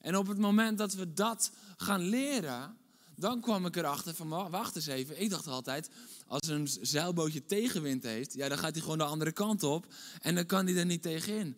En 0.00 0.16
op 0.16 0.26
het 0.26 0.38
moment 0.38 0.78
dat 0.78 0.94
we 0.94 1.12
dat 1.12 1.52
gaan 1.76 2.00
leren, 2.00 2.76
dan 3.18 3.40
kwam 3.40 3.66
ik 3.66 3.76
erachter 3.76 4.14
van, 4.14 4.28
wacht 4.28 4.76
eens 4.76 4.86
even. 4.86 5.20
Ik 5.20 5.30
dacht 5.30 5.46
altijd, 5.46 5.90
als 6.26 6.48
een 6.48 6.68
zeilbootje 6.80 7.44
tegenwind 7.46 8.02
heeft, 8.02 8.34
ja, 8.34 8.48
dan 8.48 8.58
gaat 8.58 8.72
hij 8.72 8.82
gewoon 8.82 8.98
de 8.98 9.04
andere 9.04 9.32
kant 9.32 9.62
op. 9.62 9.86
En 10.20 10.34
dan 10.34 10.46
kan 10.46 10.66
hij 10.66 10.76
er 10.76 10.86
niet 10.86 11.02
tegenin. 11.02 11.56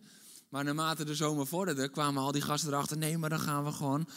Maar 0.49 0.63
naarmate 0.63 1.05
de 1.05 1.15
zomer 1.15 1.47
vorderde, 1.47 1.89
kwamen 1.89 2.23
al 2.23 2.31
die 2.31 2.41
gasten 2.41 2.69
erachter. 2.73 2.97
Nee, 2.97 3.17
maar 3.17 3.29
dan 3.29 3.39
gaan 3.39 3.63
we 3.63 3.71
gewoon. 3.71 4.07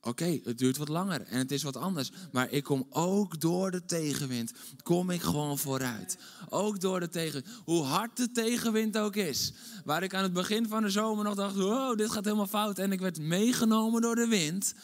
Oké, 0.00 0.40
het 0.44 0.58
duurt 0.58 0.76
wat 0.76 0.88
langer 0.88 1.22
en 1.22 1.38
het 1.38 1.52
is 1.52 1.62
wat 1.62 1.76
anders. 1.76 2.10
Maar 2.32 2.50
ik 2.50 2.64
kom 2.64 2.86
ook 2.90 3.40
door 3.40 3.70
de 3.70 3.84
tegenwind. 3.84 4.52
Kom 4.82 5.10
ik 5.10 5.22
gewoon 5.22 5.58
vooruit. 5.58 6.18
Ook 6.48 6.80
door 6.80 7.00
de 7.00 7.08
tegenwind. 7.08 7.54
Hoe 7.64 7.82
hard 7.82 8.16
de 8.16 8.30
tegenwind 8.30 8.98
ook 8.98 9.16
is. 9.16 9.52
Waar 9.84 10.02
ik 10.02 10.14
aan 10.14 10.22
het 10.22 10.32
begin 10.32 10.68
van 10.68 10.82
de 10.82 10.90
zomer 10.90 11.24
nog 11.24 11.34
dacht: 11.34 11.54
wow, 11.54 11.98
dit 11.98 12.10
gaat 12.10 12.24
helemaal 12.24 12.46
fout. 12.46 12.78
En 12.78 12.92
ik 12.92 13.00
werd 13.00 13.18
meegenomen 13.18 14.02
door 14.02 14.14
de 14.14 14.26
wind. 14.26 14.74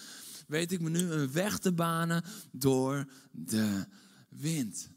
Weet 0.50 0.72
ik 0.72 0.80
me 0.80 0.90
nu 0.90 1.10
een 1.10 1.32
weg 1.32 1.58
te 1.58 1.72
banen 1.72 2.24
door 2.52 3.06
de 3.30 3.86
wind. 4.28 4.88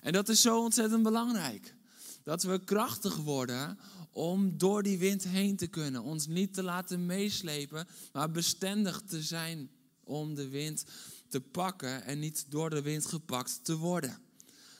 En 0.00 0.12
dat 0.12 0.28
is 0.28 0.40
zo 0.40 0.62
ontzettend 0.62 1.02
belangrijk. 1.02 1.74
Dat 2.22 2.42
we 2.42 2.64
krachtig 2.64 3.16
worden 3.16 3.78
om 4.10 4.58
door 4.58 4.82
die 4.82 4.98
wind 4.98 5.24
heen 5.24 5.56
te 5.56 5.66
kunnen. 5.66 6.02
Ons 6.02 6.26
niet 6.26 6.54
te 6.54 6.62
laten 6.62 7.06
meeslepen, 7.06 7.86
maar 8.12 8.30
bestendig 8.30 9.02
te 9.02 9.22
zijn 9.22 9.70
om 10.04 10.34
de 10.34 10.48
wind 10.48 10.84
te 11.28 11.40
pakken 11.40 12.04
en 12.04 12.18
niet 12.18 12.46
door 12.48 12.70
de 12.70 12.82
wind 12.82 13.06
gepakt 13.06 13.64
te 13.64 13.76
worden. 13.76 14.18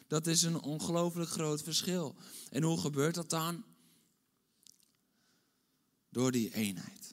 Dat 0.06 0.26
is 0.26 0.42
een 0.42 0.62
ongelooflijk 0.62 1.30
groot 1.30 1.62
verschil. 1.62 2.14
En 2.50 2.62
hoe 2.62 2.80
gebeurt 2.80 3.14
dat 3.14 3.30
dan? 3.30 3.64
Door 6.09 6.33
die 6.33 6.54
eenheid. 6.54 7.03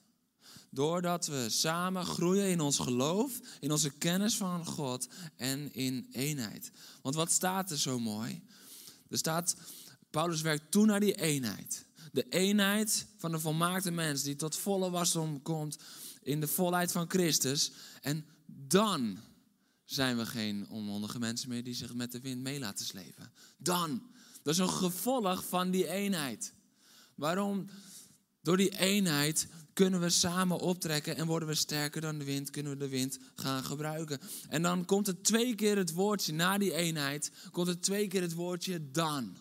Doordat 0.73 1.27
we 1.27 1.45
samen 1.49 2.05
groeien 2.05 2.49
in 2.49 2.59
ons 2.59 2.79
geloof, 2.79 3.39
in 3.59 3.71
onze 3.71 3.89
kennis 3.89 4.37
van 4.37 4.65
God 4.65 5.07
en 5.35 5.73
in 5.73 6.07
eenheid. 6.11 6.71
Want 7.01 7.15
wat 7.15 7.31
staat 7.31 7.71
er 7.71 7.79
zo 7.79 7.99
mooi? 7.99 8.43
Er 9.09 9.17
staat, 9.17 9.55
Paulus 10.09 10.41
werkt 10.41 10.71
toe 10.71 10.85
naar 10.85 10.99
die 10.99 11.15
eenheid. 11.15 11.85
de 12.11 12.25
eenheid 12.29 13.05
van 13.17 13.31
de 13.31 13.39
volmaakte 13.39 13.91
mens 13.91 14.23
die 14.23 14.35
tot 14.35 14.55
volle 14.55 14.89
wasdom 14.89 15.41
komt 15.41 15.77
in 16.21 16.39
de 16.39 16.47
volheid 16.47 16.91
van 16.91 17.09
Christus. 17.09 17.71
En 18.01 18.25
dan 18.45 19.17
zijn 19.85 20.17
we 20.17 20.25
geen 20.25 20.69
onmondige 20.69 21.19
mensen 21.19 21.49
meer 21.49 21.63
die 21.63 21.73
zich 21.73 21.93
met 21.93 22.11
de 22.11 22.19
wind 22.19 22.41
mee 22.41 22.59
laten 22.59 22.85
slepen. 22.85 23.31
Dan. 23.57 24.09
Dat 24.43 24.53
is 24.53 24.59
een 24.59 24.69
gevolg 24.69 25.45
van 25.45 25.71
die 25.71 25.87
eenheid. 25.87 26.53
Waarom? 27.15 27.69
Door 28.41 28.57
die 28.57 28.77
eenheid 28.79 29.47
kunnen 29.73 29.99
we 29.99 30.09
samen 30.09 30.59
optrekken 30.59 31.15
en 31.15 31.25
worden 31.27 31.47
we 31.47 31.55
sterker 31.55 32.01
dan 32.01 32.17
de 32.17 32.23
wind, 32.25 32.49
kunnen 32.49 32.71
we 32.71 32.77
de 32.77 32.89
wind 32.89 33.19
gaan 33.35 33.63
gebruiken. 33.63 34.19
En 34.49 34.61
dan 34.61 34.85
komt 34.85 35.07
er 35.07 35.21
twee 35.21 35.55
keer 35.55 35.77
het 35.77 35.93
woordje, 35.93 36.33
na 36.33 36.57
die 36.57 36.73
eenheid, 36.73 37.31
komt 37.51 37.67
er 37.67 37.79
twee 37.79 38.07
keer 38.07 38.21
het 38.21 38.33
woordje 38.33 38.91
dan. 38.91 39.37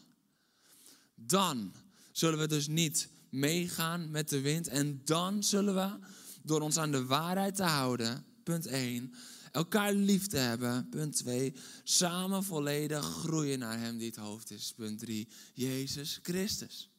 Dan 1.15 1.73
zullen 2.13 2.39
we 2.39 2.49
dus 2.49 2.67
niet 2.67 3.09
meegaan 3.31 4.11
met 4.11 4.29
de 4.29 4.41
wind 4.41 4.69
en 4.69 5.01
dan 5.05 5.43
zullen 5.43 5.75
we, 5.75 6.07
door 6.43 6.61
ons 6.61 6.77
aan 6.77 6.91
de 6.91 7.05
waarheid 7.05 7.57
te 7.57 7.63
houden, 7.63 8.25
punt 8.43 8.67
1, 8.67 9.15
elkaar 9.53 9.93
lief 9.93 10.27
te 10.27 10.37
hebben, 10.37 10.89
punt 10.89 11.17
2, 11.17 11.55
samen 11.85 12.45
volledig 12.45 13.05
groeien 13.05 13.59
naar 13.59 13.79
Hem 13.79 13.99
die 13.99 14.07
het 14.07 14.17
hoofd 14.17 14.51
is, 14.51 14.73
punt 14.77 14.99
3, 14.99 15.29
Jezus 15.55 16.19
Christus. 16.23 16.91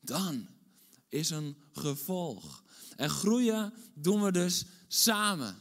Dan 0.00 0.48
is 1.14 1.30
een 1.30 1.56
gevolg. 1.72 2.62
En 2.96 3.10
groeien 3.10 3.72
doen 3.94 4.22
we 4.22 4.32
dus 4.32 4.64
samen. 4.88 5.56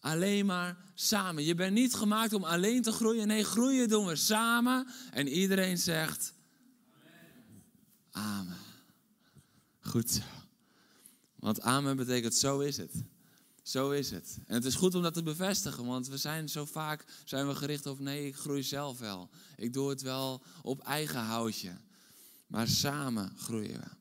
Alleen 0.00 0.46
maar 0.46 0.76
samen. 0.94 1.44
Je 1.44 1.54
bent 1.54 1.74
niet 1.74 1.94
gemaakt 1.94 2.32
om 2.32 2.44
alleen 2.44 2.82
te 2.82 2.92
groeien. 2.92 3.26
Nee, 3.26 3.44
groeien 3.44 3.88
doen 3.88 4.06
we 4.06 4.16
samen. 4.16 4.86
En 5.12 5.28
iedereen 5.28 5.78
zegt: 5.78 6.34
Amen. 8.10 8.56
Goed 9.80 10.10
zo. 10.10 10.20
Want 11.36 11.60
amen 11.60 11.96
betekent 11.96 12.34
zo 12.34 12.60
is 12.60 12.76
het. 12.76 12.92
Zo 13.62 13.90
is 13.90 14.10
het. 14.10 14.38
En 14.46 14.54
het 14.54 14.64
is 14.64 14.74
goed 14.74 14.94
om 14.94 15.02
dat 15.02 15.14
te 15.14 15.22
bevestigen, 15.22 15.86
want 15.86 16.08
we 16.08 16.16
zijn 16.16 16.48
zo 16.48 16.64
vaak 16.64 17.04
zijn 17.24 17.48
we 17.48 17.54
gericht 17.54 17.86
op 17.86 17.98
nee, 17.98 18.26
ik 18.26 18.36
groei 18.36 18.62
zelf 18.62 18.98
wel. 18.98 19.30
Ik 19.56 19.72
doe 19.72 19.88
het 19.88 20.02
wel 20.02 20.42
op 20.62 20.80
eigen 20.82 21.20
houtje. 21.20 21.76
Maar 22.46 22.68
samen 22.68 23.32
groeien 23.36 23.80
we. 23.80 23.99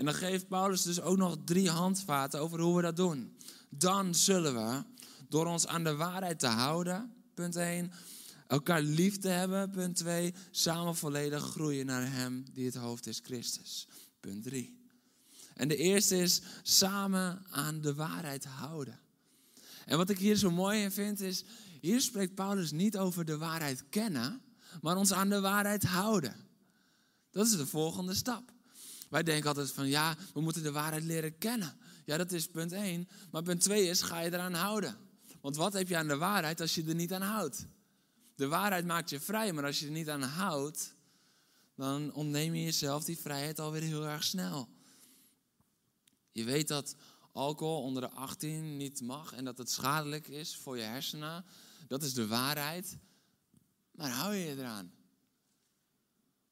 En 0.00 0.06
dan 0.06 0.14
geeft 0.14 0.48
Paulus 0.48 0.82
dus 0.82 1.00
ook 1.00 1.16
nog 1.16 1.36
drie 1.44 1.70
handvaten 1.70 2.40
over 2.40 2.60
hoe 2.60 2.76
we 2.76 2.82
dat 2.82 2.96
doen. 2.96 3.36
Dan 3.70 4.14
zullen 4.14 4.54
we, 4.54 4.82
door 5.28 5.46
ons 5.46 5.66
aan 5.66 5.84
de 5.84 5.96
waarheid 5.96 6.38
te 6.38 6.46
houden, 6.46 7.12
punt 7.34 7.56
1, 7.56 7.92
elkaar 8.46 8.82
lief 8.82 9.18
te 9.18 9.28
hebben, 9.28 9.70
punt 9.70 9.96
2, 9.96 10.34
samen 10.50 10.96
volledig 10.96 11.42
groeien 11.42 11.86
naar 11.86 12.12
Hem 12.12 12.44
die 12.52 12.64
het 12.64 12.74
hoofd 12.74 13.06
is, 13.06 13.20
Christus, 13.22 13.88
punt 14.20 14.42
3. 14.42 14.78
En 15.54 15.68
de 15.68 15.76
eerste 15.76 16.16
is 16.16 16.40
samen 16.62 17.42
aan 17.50 17.80
de 17.80 17.94
waarheid 17.94 18.44
houden. 18.44 18.98
En 19.86 19.96
wat 19.96 20.10
ik 20.10 20.18
hier 20.18 20.36
zo 20.36 20.50
mooi 20.50 20.82
in 20.82 20.92
vind 20.92 21.20
is, 21.20 21.44
hier 21.80 22.00
spreekt 22.00 22.34
Paulus 22.34 22.70
niet 22.70 22.98
over 22.98 23.24
de 23.24 23.38
waarheid 23.38 23.84
kennen, 23.90 24.40
maar 24.80 24.96
ons 24.96 25.12
aan 25.12 25.28
de 25.28 25.40
waarheid 25.40 25.84
houden. 25.84 26.36
Dat 27.30 27.46
is 27.46 27.56
de 27.56 27.66
volgende 27.66 28.14
stap. 28.14 28.58
Wij 29.10 29.22
denken 29.22 29.48
altijd 29.48 29.70
van 29.70 29.88
ja, 29.88 30.16
we 30.34 30.40
moeten 30.40 30.62
de 30.62 30.72
waarheid 30.72 31.04
leren 31.04 31.38
kennen. 31.38 31.78
Ja, 32.04 32.16
dat 32.16 32.32
is 32.32 32.46
punt 32.46 32.72
1. 32.72 33.08
Maar 33.30 33.42
punt 33.42 33.60
2 33.60 33.88
is, 33.88 34.02
ga 34.02 34.20
je 34.20 34.32
eraan 34.32 34.54
houden? 34.54 34.96
Want 35.40 35.56
wat 35.56 35.72
heb 35.72 35.88
je 35.88 35.96
aan 35.96 36.08
de 36.08 36.16
waarheid 36.16 36.60
als 36.60 36.74
je 36.74 36.84
er 36.84 36.94
niet 36.94 37.12
aan 37.12 37.22
houdt? 37.22 37.66
De 38.34 38.48
waarheid 38.48 38.84
maakt 38.84 39.10
je 39.10 39.20
vrij, 39.20 39.52
maar 39.52 39.64
als 39.64 39.80
je 39.80 39.86
er 39.86 39.92
niet 39.92 40.08
aan 40.08 40.22
houdt, 40.22 40.94
dan 41.76 42.14
ontneem 42.14 42.54
je 42.54 42.62
jezelf 42.62 43.04
die 43.04 43.18
vrijheid 43.18 43.58
alweer 43.58 43.82
heel 43.82 44.06
erg 44.06 44.24
snel. 44.24 44.68
Je 46.32 46.44
weet 46.44 46.68
dat 46.68 46.96
alcohol 47.32 47.82
onder 47.82 48.02
de 48.02 48.10
18 48.10 48.76
niet 48.76 49.00
mag 49.00 49.32
en 49.32 49.44
dat 49.44 49.58
het 49.58 49.70
schadelijk 49.70 50.28
is 50.28 50.56
voor 50.56 50.76
je 50.76 50.82
hersenen. 50.82 51.44
Dat 51.88 52.02
is 52.02 52.14
de 52.14 52.26
waarheid. 52.26 52.98
Maar 53.90 54.10
hou 54.10 54.34
je 54.34 54.44
je 54.44 54.56
eraan? 54.56 54.99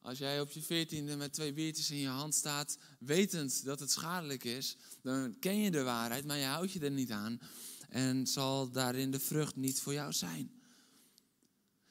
Als 0.09 0.19
jij 0.19 0.41
op 0.41 0.50
je 0.50 0.62
veertiende 0.62 1.17
met 1.17 1.33
twee 1.33 1.53
biertjes 1.53 1.91
in 1.91 1.97
je 1.97 2.09
hand 2.09 2.35
staat, 2.35 2.79
wetend 2.99 3.65
dat 3.65 3.81
het 3.81 3.91
schadelijk 3.91 4.45
is, 4.45 4.77
dan 5.03 5.38
ken 5.38 5.61
je 5.61 5.71
de 5.71 5.83
waarheid, 5.83 6.25
maar 6.25 6.37
je 6.37 6.45
houdt 6.45 6.73
je 6.73 6.81
er 6.81 6.91
niet 6.91 7.11
aan. 7.11 7.41
En 7.88 8.27
zal 8.27 8.71
daarin 8.71 9.11
de 9.11 9.21
vrucht 9.21 9.57
niet 9.57 9.81
voor 9.81 9.93
jou 9.93 10.12
zijn. 10.12 10.50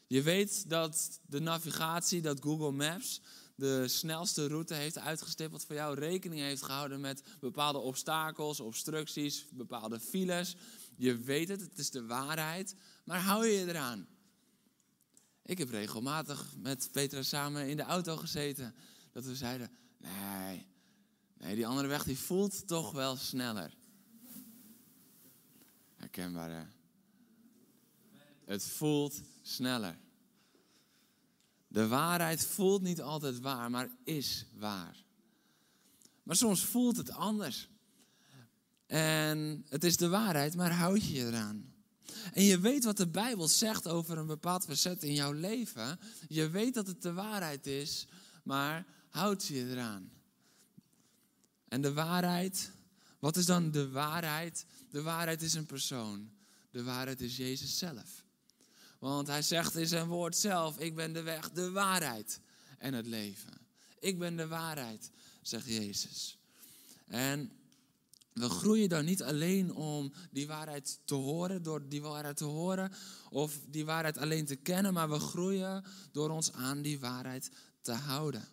Je 0.08 0.22
weet 0.22 0.70
dat 0.70 1.20
de 1.26 1.40
navigatie, 1.40 2.22
dat 2.22 2.42
Google 2.42 2.72
Maps, 2.72 3.22
de 3.56 3.88
snelste 3.88 4.48
route 4.48 4.74
heeft 4.74 4.98
uitgestippeld 4.98 5.66
voor 5.66 5.76
jou, 5.76 6.00
rekening 6.00 6.42
heeft 6.42 6.64
gehouden 6.64 7.02
met 7.02 7.24
bepaalde 7.40 7.80
obstakels, 7.80 8.60
obstructies, 8.60 9.46
bepaalde 9.52 10.00
files. 10.00 10.56
Je 10.96 11.18
weet 11.18 11.50
het, 11.50 11.62
het 11.62 11.78
is 11.78 11.90
de 11.90 12.06
waarheid, 12.06 12.76
maar 13.04 13.22
hou 13.22 13.48
je 13.48 13.60
je 13.60 13.68
eraan? 13.68 14.08
Ik 15.48 15.58
heb 15.58 15.70
regelmatig 15.70 16.54
met 16.58 16.90
Petra 16.92 17.22
samen 17.22 17.70
in 17.70 17.78
de 17.78 17.84
auto 17.84 18.18
gezeten. 18.18 18.76
Dat 19.12 19.26
we 19.26 19.36
zeiden, 19.36 19.72
nee, 19.98 20.68
nee 21.38 21.56
die 21.56 21.68
andere 21.68 21.88
weg 21.88 22.04
die 22.04 22.18
voelt 22.18 22.68
toch 22.68 22.92
wel 22.92 23.16
sneller. 23.16 23.78
Herkenbaar 25.96 26.50
hè? 26.50 26.64
Het 28.46 28.64
voelt 28.64 29.22
sneller. 29.42 29.98
De 31.68 31.88
waarheid 31.88 32.46
voelt 32.46 32.82
niet 32.82 33.02
altijd 33.02 33.40
waar, 33.40 33.72
maar 33.72 33.90
is 34.04 34.46
waar. 34.54 35.04
Maar 36.24 36.36
soms 36.36 36.66
voelt 36.66 36.98
het 36.98 37.12
anders. 37.12 37.70
En 38.86 39.66
het 39.70 39.84
is 39.84 39.98
de 39.98 40.10
waarheid, 40.10 40.56
maar 40.56 40.72
houd 40.72 41.06
je 41.06 41.14
je 41.14 41.26
eraan. 41.26 41.77
En 42.34 42.44
je 42.44 42.60
weet 42.60 42.84
wat 42.84 42.98
de 42.98 43.08
Bijbel 43.08 43.48
zegt 43.48 43.88
over 43.88 44.18
een 44.18 44.28
bepaald 44.28 44.66
verzet 44.66 45.04
in 45.04 45.14
jouw 45.14 45.32
leven. 45.32 46.00
Je 46.28 46.50
weet 46.50 46.74
dat 46.74 46.88
het 46.88 47.02
de 47.02 47.14
waarheid 47.14 47.68
is, 47.68 48.08
maar 48.44 48.86
houd 49.10 49.46
je 49.46 49.70
eraan. 49.70 50.12
En 51.68 51.82
de 51.82 51.94
waarheid, 51.94 52.72
wat 53.20 53.38
is 53.38 53.46
dan 53.46 53.72
de 53.72 53.90
waarheid? 53.90 54.66
De 54.90 55.02
waarheid 55.02 55.42
is 55.42 55.54
een 55.54 55.66
persoon. 55.66 56.30
De 56.72 56.84
waarheid 56.84 57.22
is 57.22 57.38
Jezus 57.38 57.78
zelf. 57.78 58.24
Want 59.00 59.28
hij 59.28 59.42
zegt 59.42 59.76
in 59.76 59.88
zijn 59.88 60.08
woord 60.08 60.38
zelf: 60.38 60.80
Ik 60.80 60.96
ben 60.96 61.14
de 61.14 61.22
weg, 61.22 61.52
de 61.52 61.72
waarheid 61.72 62.40
en 62.78 62.94
het 62.94 63.08
leven. 63.08 63.54
Ik 64.00 64.20
ben 64.20 64.36
de 64.36 64.48
waarheid, 64.48 65.10
zegt 65.42 65.66
Jezus. 65.66 66.38
En 67.06 67.52
we 68.38 68.50
groeien 68.50 68.90
dan 68.90 69.06
niet 69.06 69.24
alleen 69.24 69.74
om 69.74 70.14
die 70.32 70.48
waarheid 70.48 71.00
te 71.06 71.16
horen, 71.16 71.64
door 71.64 71.90
die 71.90 72.02
waarheid 72.02 72.38
te 72.38 72.44
horen 72.44 72.92
of 73.30 73.60
die 73.68 73.86
waarheid 73.86 74.18
alleen 74.18 74.46
te 74.46 74.56
kennen, 74.56 74.94
maar 74.94 75.10
we 75.10 75.20
groeien 75.20 75.84
door 76.12 76.30
ons 76.30 76.54
aan 76.54 76.82
die 76.82 77.00
waarheid 77.00 77.52
te 77.82 77.92
houden. 77.92 78.48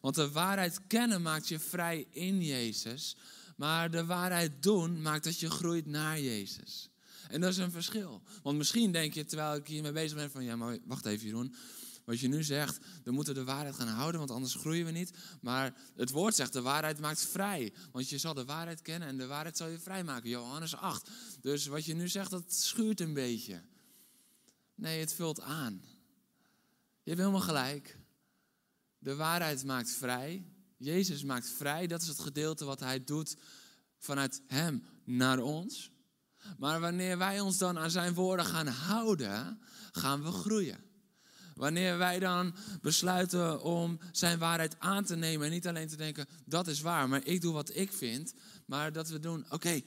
Want 0.00 0.14
de 0.14 0.30
waarheid 0.30 0.86
kennen 0.86 1.22
maakt 1.22 1.48
je 1.48 1.58
vrij 1.58 2.06
in 2.10 2.42
Jezus, 2.42 3.16
maar 3.56 3.90
de 3.90 4.04
waarheid 4.04 4.62
doen 4.62 5.02
maakt 5.02 5.24
dat 5.24 5.40
je 5.40 5.50
groeit 5.50 5.86
naar 5.86 6.20
Jezus. 6.20 6.88
En 7.28 7.40
dat 7.40 7.50
is 7.50 7.56
een 7.56 7.70
verschil. 7.70 8.22
Want 8.42 8.56
misschien 8.56 8.92
denk 8.92 9.14
je, 9.14 9.24
terwijl 9.24 9.54
ik 9.54 9.66
hiermee 9.66 9.92
bezig 9.92 10.16
ben, 10.16 10.30
van 10.30 10.44
ja, 10.44 10.56
maar 10.56 10.78
wacht 10.84 11.06
even 11.06 11.26
Jeroen. 11.26 11.54
Wat 12.04 12.20
je 12.20 12.28
nu 12.28 12.42
zegt, 12.42 12.78
we 13.04 13.10
moeten 13.10 13.34
de 13.34 13.44
waarheid 13.44 13.74
gaan 13.74 13.88
houden, 13.88 14.18
want 14.18 14.32
anders 14.32 14.54
groeien 14.54 14.84
we 14.84 14.90
niet. 14.90 15.12
Maar 15.40 15.74
het 15.96 16.10
woord 16.10 16.34
zegt, 16.34 16.52
de 16.52 16.62
waarheid 16.62 17.00
maakt 17.00 17.26
vrij. 17.26 17.72
Want 17.92 18.08
je 18.08 18.18
zal 18.18 18.34
de 18.34 18.44
waarheid 18.44 18.82
kennen 18.82 19.08
en 19.08 19.16
de 19.16 19.26
waarheid 19.26 19.56
zal 19.56 19.68
je 19.68 19.78
vrijmaken. 19.78 20.30
Johannes 20.30 20.76
8. 20.76 21.10
Dus 21.40 21.66
wat 21.66 21.84
je 21.84 21.94
nu 21.94 22.08
zegt, 22.08 22.30
dat 22.30 22.52
schuurt 22.52 23.00
een 23.00 23.14
beetje. 23.14 23.62
Nee, 24.74 25.00
het 25.00 25.12
vult 25.12 25.40
aan. 25.40 25.80
Je 27.02 27.10
hebt 27.10 27.18
helemaal 27.18 27.40
gelijk. 27.40 27.98
De 28.98 29.14
waarheid 29.14 29.64
maakt 29.64 29.90
vrij. 29.90 30.44
Jezus 30.76 31.24
maakt 31.24 31.48
vrij. 31.48 31.86
Dat 31.86 32.02
is 32.02 32.08
het 32.08 32.20
gedeelte 32.20 32.64
wat 32.64 32.80
hij 32.80 33.04
doet 33.04 33.36
vanuit 33.98 34.42
hem 34.46 34.84
naar 35.04 35.38
ons. 35.38 35.90
Maar 36.58 36.80
wanneer 36.80 37.18
wij 37.18 37.40
ons 37.40 37.58
dan 37.58 37.78
aan 37.78 37.90
zijn 37.90 38.14
woorden 38.14 38.44
gaan 38.44 38.66
houden, 38.66 39.60
gaan 39.92 40.22
we 40.22 40.30
groeien. 40.30 40.89
Wanneer 41.54 41.98
wij 41.98 42.18
dan 42.18 42.54
besluiten 42.80 43.62
om 43.62 43.98
zijn 44.12 44.38
waarheid 44.38 44.76
aan 44.78 45.04
te 45.04 45.16
nemen 45.16 45.46
en 45.46 45.52
niet 45.52 45.66
alleen 45.66 45.88
te 45.88 45.96
denken, 45.96 46.26
dat 46.44 46.66
is 46.66 46.80
waar, 46.80 47.08
maar 47.08 47.24
ik 47.24 47.40
doe 47.40 47.52
wat 47.52 47.76
ik 47.76 47.92
vind, 47.92 48.34
maar 48.66 48.92
dat 48.92 49.08
we 49.08 49.20
doen, 49.20 49.46
oké, 49.50 49.80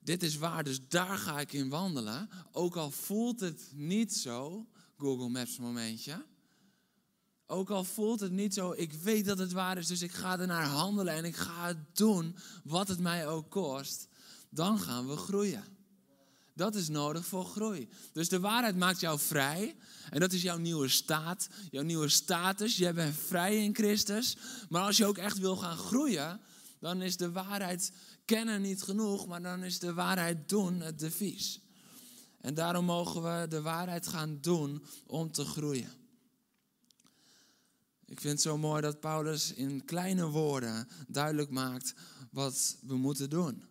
dit 0.00 0.22
is 0.22 0.36
waar, 0.36 0.64
dus 0.64 0.88
daar 0.88 1.18
ga 1.18 1.40
ik 1.40 1.52
in 1.52 1.68
wandelen. 1.68 2.28
Ook 2.52 2.76
al 2.76 2.90
voelt 2.90 3.40
het 3.40 3.70
niet 3.74 4.14
zo, 4.14 4.66
Google 4.96 5.28
Maps 5.28 5.58
momentje. 5.58 6.24
Ook 7.46 7.70
al 7.70 7.84
voelt 7.84 8.20
het 8.20 8.32
niet 8.32 8.54
zo, 8.54 8.72
ik 8.76 8.92
weet 8.92 9.24
dat 9.24 9.38
het 9.38 9.52
waar 9.52 9.78
is, 9.78 9.86
dus 9.86 10.02
ik 10.02 10.12
ga 10.12 10.38
er 10.38 10.46
naar 10.46 10.66
handelen 10.66 11.14
en 11.14 11.24
ik 11.24 11.36
ga 11.36 11.66
het 11.66 11.96
doen 11.96 12.36
wat 12.64 12.88
het 12.88 12.98
mij 12.98 13.26
ook 13.26 13.50
kost. 13.50 14.08
Dan 14.50 14.78
gaan 14.78 15.08
we 15.08 15.16
groeien 15.16 15.77
Dat 16.58 16.74
is 16.74 16.88
nodig 16.88 17.26
voor 17.26 17.44
groei. 17.44 17.88
Dus 18.12 18.28
de 18.28 18.40
waarheid 18.40 18.76
maakt 18.76 19.00
jou 19.00 19.18
vrij. 19.18 19.76
En 20.10 20.20
dat 20.20 20.32
is 20.32 20.42
jouw 20.42 20.58
nieuwe 20.58 20.88
staat, 20.88 21.48
jouw 21.70 21.82
nieuwe 21.82 22.08
status. 22.08 22.76
Je 22.76 22.92
bent 22.92 23.16
vrij 23.26 23.64
in 23.64 23.74
Christus. 23.74 24.36
Maar 24.68 24.82
als 24.82 24.96
je 24.96 25.06
ook 25.06 25.18
echt 25.18 25.38
wil 25.38 25.56
gaan 25.56 25.76
groeien, 25.76 26.40
dan 26.80 27.02
is 27.02 27.16
de 27.16 27.32
waarheid 27.32 27.92
kennen 28.24 28.62
niet 28.62 28.82
genoeg, 28.82 29.26
maar 29.26 29.42
dan 29.42 29.64
is 29.64 29.78
de 29.78 29.94
waarheid 29.94 30.48
doen 30.48 30.80
het 30.80 30.98
devies. 30.98 31.60
En 32.40 32.54
daarom 32.54 32.84
mogen 32.84 33.22
we 33.22 33.48
de 33.48 33.62
waarheid 33.62 34.06
gaan 34.06 34.38
doen 34.40 34.84
om 35.06 35.32
te 35.32 35.44
groeien. 35.44 35.92
Ik 38.04 38.20
vind 38.20 38.32
het 38.32 38.42
zo 38.42 38.58
mooi 38.58 38.82
dat 38.82 39.00
Paulus 39.00 39.52
in 39.52 39.84
kleine 39.84 40.26
woorden 40.26 40.88
duidelijk 41.08 41.50
maakt 41.50 41.94
wat 42.30 42.76
we 42.82 42.96
moeten 42.96 43.30
doen. 43.30 43.62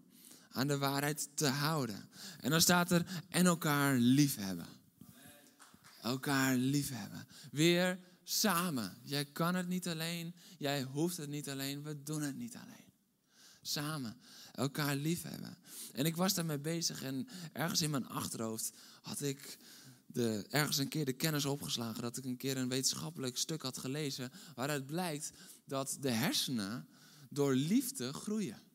Aan 0.58 0.68
de 0.68 0.78
waarheid 0.78 1.30
te 1.34 1.48
houden. 1.48 2.10
En 2.40 2.50
dan 2.50 2.62
staat 2.62 2.92
er 2.92 3.06
en 3.30 3.46
elkaar 3.46 3.98
liefhebben. 3.98 4.68
Elkaar 6.02 6.56
liefhebben. 6.56 7.28
Weer 7.52 8.00
samen. 8.24 8.98
Jij 9.04 9.26
kan 9.26 9.56
het 9.56 9.68
niet 9.68 9.88
alleen. 9.88 10.36
Jij 10.58 10.84
hoeft 10.84 11.18
het 11.18 11.30
niet 11.30 11.50
alleen. 11.50 11.84
We 11.84 12.04
doen 12.04 12.22
het 12.22 12.36
niet 12.36 12.56
alleen. 12.56 12.92
Samen. 13.62 14.18
Elkaar 14.52 14.96
liefhebben. 14.96 15.58
En 15.94 16.06
ik 16.06 16.16
was 16.16 16.34
daarmee 16.34 16.60
bezig 16.60 17.02
en 17.04 17.28
ergens 17.54 17.82
in 17.82 17.90
mijn 17.90 18.08
achterhoofd 18.08 18.74
had 19.02 19.22
ik 19.22 19.58
de, 20.06 20.46
ergens 20.50 20.78
een 20.78 20.90
keer 20.90 21.06
de 21.06 21.14
kennis 21.14 21.46
opgeslagen 21.46 22.02
dat 22.02 22.18
ik 22.18 22.26
een 22.26 22.38
keer 22.38 22.58
een 22.58 22.70
wetenschappelijk 22.70 23.38
stuk 23.38 23.62
had 23.62 23.78
gelezen 23.78 24.32
waaruit 24.56 24.86
blijkt 24.86 25.32
dat 25.66 25.98
de 26.00 26.12
hersenen 26.12 26.88
door 27.30 27.54
liefde 27.54 28.14
groeien. 28.14 28.66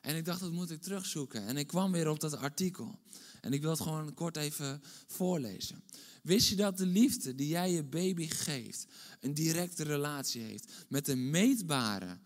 En 0.00 0.16
ik 0.16 0.24
dacht, 0.24 0.40
dat 0.40 0.52
moet 0.52 0.70
ik 0.70 0.82
terugzoeken. 0.82 1.46
En 1.46 1.56
ik 1.56 1.66
kwam 1.66 1.92
weer 1.92 2.08
op 2.08 2.20
dat 2.20 2.36
artikel. 2.36 2.98
En 3.40 3.52
ik 3.52 3.60
wil 3.60 3.70
het 3.70 3.80
gewoon 3.80 4.14
kort 4.14 4.36
even 4.36 4.82
voorlezen. 5.06 5.82
Wist 6.22 6.48
je 6.48 6.56
dat 6.56 6.78
de 6.78 6.86
liefde 6.86 7.34
die 7.34 7.48
jij 7.48 7.72
je 7.72 7.84
baby 7.84 8.28
geeft, 8.28 8.86
een 9.20 9.34
directe 9.34 9.82
relatie 9.82 10.42
heeft 10.42 10.72
met 10.88 11.06
de 11.06 11.16
meetbare 11.16 12.18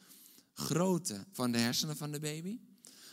grootte 0.53 1.25
van 1.33 1.53
de 1.53 1.59
hersenen 1.59 1.97
van 1.97 2.13
de 2.13 2.21
baby? 2.21 2.59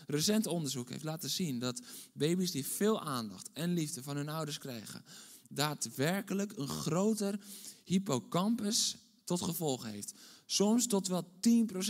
Recent 0.08 0.48
onderzoek 0.48 0.90
heeft 0.90 1.04
laten 1.04 1.30
zien 1.30 1.60
dat 1.60 1.82
baby's 2.14 2.52
die 2.52 2.66
veel 2.66 3.02
aandacht 3.02 3.50
en 3.54 3.74
liefde 3.74 4.04
van 4.04 4.16
hun 4.16 4.30
ouders 4.30 4.58
krijgen, 4.58 5.04
daadwerkelijk 5.50 6.58
een 6.58 6.68
groter 6.68 7.40
hippocampus 7.84 8.98
tot 9.24 9.42
gevolg 9.42 9.84
heeft. 9.84 10.14
Soms 10.46 10.88
tot 10.88 11.08
wel 11.08 11.32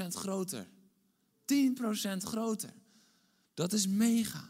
10% 0.04 0.08
groter. 0.08 0.70
10% 1.52 2.18
groter. 2.18 2.74
Dat 3.54 3.74
is 3.74 3.88
mega. 3.88 4.50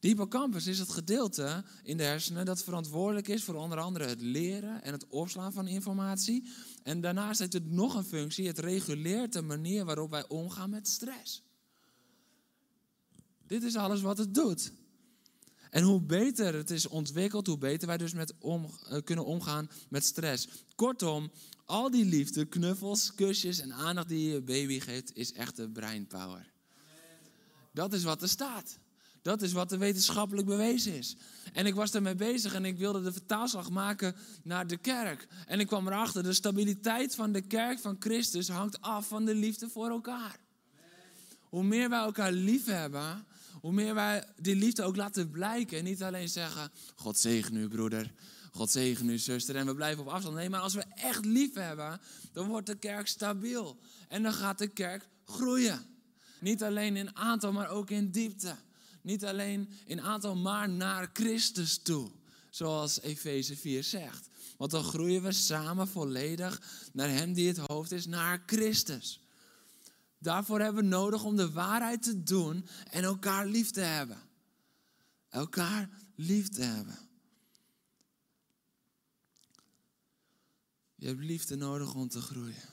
De 0.00 0.08
hippocampus 0.08 0.66
is 0.66 0.78
het 0.78 0.90
gedeelte 0.90 1.64
in 1.82 1.96
de 1.96 2.02
hersenen 2.02 2.44
dat 2.44 2.64
verantwoordelijk 2.64 3.28
is 3.28 3.44
voor 3.44 3.54
onder 3.54 3.78
andere 3.78 4.06
het 4.06 4.20
leren 4.20 4.82
en 4.82 4.92
het 4.92 5.06
opslaan 5.06 5.52
van 5.52 5.66
informatie. 5.66 6.48
En 6.82 7.00
daarnaast 7.00 7.38
heeft 7.38 7.52
het 7.52 7.70
nog 7.70 7.94
een 7.94 8.04
functie, 8.04 8.46
het 8.46 8.58
reguleert 8.58 9.32
de 9.32 9.42
manier 9.42 9.84
waarop 9.84 10.10
wij 10.10 10.28
omgaan 10.28 10.70
met 10.70 10.88
stress. 10.88 11.42
Dit 13.46 13.62
is 13.62 13.76
alles 13.76 14.00
wat 14.00 14.18
het 14.18 14.34
doet. 14.34 14.72
En 15.72 15.82
hoe 15.82 16.00
beter 16.00 16.54
het 16.54 16.70
is 16.70 16.88
ontwikkeld, 16.88 17.46
hoe 17.46 17.58
beter 17.58 17.88
wij 17.88 17.96
dus 17.96 18.12
met 18.12 18.34
om, 18.38 18.64
uh, 18.64 18.98
kunnen 19.04 19.24
omgaan 19.24 19.70
met 19.88 20.04
stress. 20.04 20.48
Kortom, 20.74 21.30
al 21.64 21.90
die 21.90 22.04
liefde, 22.04 22.44
knuffels, 22.44 23.14
kusjes 23.14 23.58
en 23.58 23.72
aandacht 23.72 24.08
die 24.08 24.30
je 24.30 24.40
baby 24.40 24.80
geeft, 24.80 25.16
is 25.16 25.32
echte 25.32 25.68
breinpower. 25.68 26.50
Dat 27.72 27.92
is 27.92 28.02
wat 28.02 28.22
er 28.22 28.28
staat. 28.28 28.78
Dat 29.22 29.42
is 29.42 29.52
wat 29.52 29.72
er 29.72 29.78
wetenschappelijk 29.78 30.46
bewezen 30.46 30.92
is. 30.92 31.16
En 31.52 31.66
ik 31.66 31.74
was 31.74 31.90
daarmee 31.90 32.14
bezig 32.14 32.54
en 32.54 32.64
ik 32.64 32.78
wilde 32.78 33.02
de 33.02 33.12
vertaalslag 33.12 33.70
maken 33.70 34.16
naar 34.42 34.66
de 34.66 34.76
kerk. 34.76 35.26
En 35.46 35.60
ik 35.60 35.66
kwam 35.66 35.86
erachter, 35.86 36.22
de 36.22 36.32
stabiliteit 36.32 37.14
van 37.14 37.32
de 37.32 37.40
kerk 37.40 37.78
van 37.78 37.96
Christus 37.98 38.48
hangt 38.48 38.80
af 38.80 39.08
van 39.08 39.24
de 39.24 39.34
liefde 39.34 39.68
voor 39.68 39.88
elkaar. 39.88 40.40
Hoe 41.40 41.64
meer 41.64 41.88
wij 41.88 41.98
elkaar 41.98 42.32
lief 42.32 42.64
hebben, 42.64 43.26
hoe 43.62 43.72
meer 43.72 43.94
wij 43.94 44.24
die 44.40 44.56
liefde 44.56 44.82
ook 44.82 44.96
laten 44.96 45.30
blijken. 45.30 45.78
En 45.78 45.84
niet 45.84 46.02
alleen 46.02 46.28
zeggen, 46.28 46.70
God 46.96 47.18
zegen 47.18 47.56
u 47.56 47.68
broeder, 47.68 48.12
God 48.50 48.70
zegen 48.70 49.08
u 49.08 49.18
zuster. 49.18 49.56
En 49.56 49.66
we 49.66 49.74
blijven 49.74 50.02
op 50.02 50.08
afstand. 50.08 50.34
Nee, 50.36 50.50
maar 50.50 50.60
als 50.60 50.74
we 50.74 50.84
echt 50.94 51.24
lief 51.24 51.54
hebben, 51.54 52.00
dan 52.32 52.48
wordt 52.48 52.66
de 52.66 52.78
kerk 52.78 53.06
stabiel. 53.06 53.78
En 54.08 54.22
dan 54.22 54.32
gaat 54.32 54.58
de 54.58 54.68
kerk 54.68 55.08
groeien. 55.24 55.80
Niet 56.40 56.62
alleen 56.62 56.96
in 56.96 57.16
aantal, 57.16 57.52
maar 57.52 57.68
ook 57.68 57.90
in 57.90 58.10
diepte. 58.10 58.56
Niet 59.02 59.24
alleen 59.24 59.68
in 59.84 60.00
aantal, 60.00 60.36
maar 60.36 60.68
naar 60.68 61.10
Christus 61.12 61.78
toe. 61.78 62.10
Zoals 62.50 63.00
Efeze 63.00 63.56
4 63.56 63.84
zegt. 63.84 64.28
Want 64.56 64.70
dan 64.70 64.84
groeien 64.84 65.22
we 65.22 65.32
samen 65.32 65.88
volledig 65.88 66.62
naar 66.92 67.08
Hem 67.08 67.32
die 67.32 67.48
het 67.48 67.58
hoofd 67.58 67.92
is, 67.92 68.06
naar 68.06 68.42
Christus. 68.46 69.21
Daarvoor 70.22 70.60
hebben 70.60 70.82
we 70.82 70.88
nodig 70.88 71.24
om 71.24 71.36
de 71.36 71.50
waarheid 71.50 72.02
te 72.02 72.22
doen 72.22 72.66
en 72.90 73.04
elkaar 73.04 73.46
lief 73.46 73.70
te 73.70 73.80
hebben. 73.80 74.18
Elkaar 75.28 75.90
lief 76.14 76.48
te 76.48 76.62
hebben. 76.62 76.98
Je 80.94 81.06
hebt 81.06 81.20
liefde 81.20 81.56
nodig 81.56 81.94
om 81.94 82.08
te 82.08 82.20
groeien. 82.20 82.70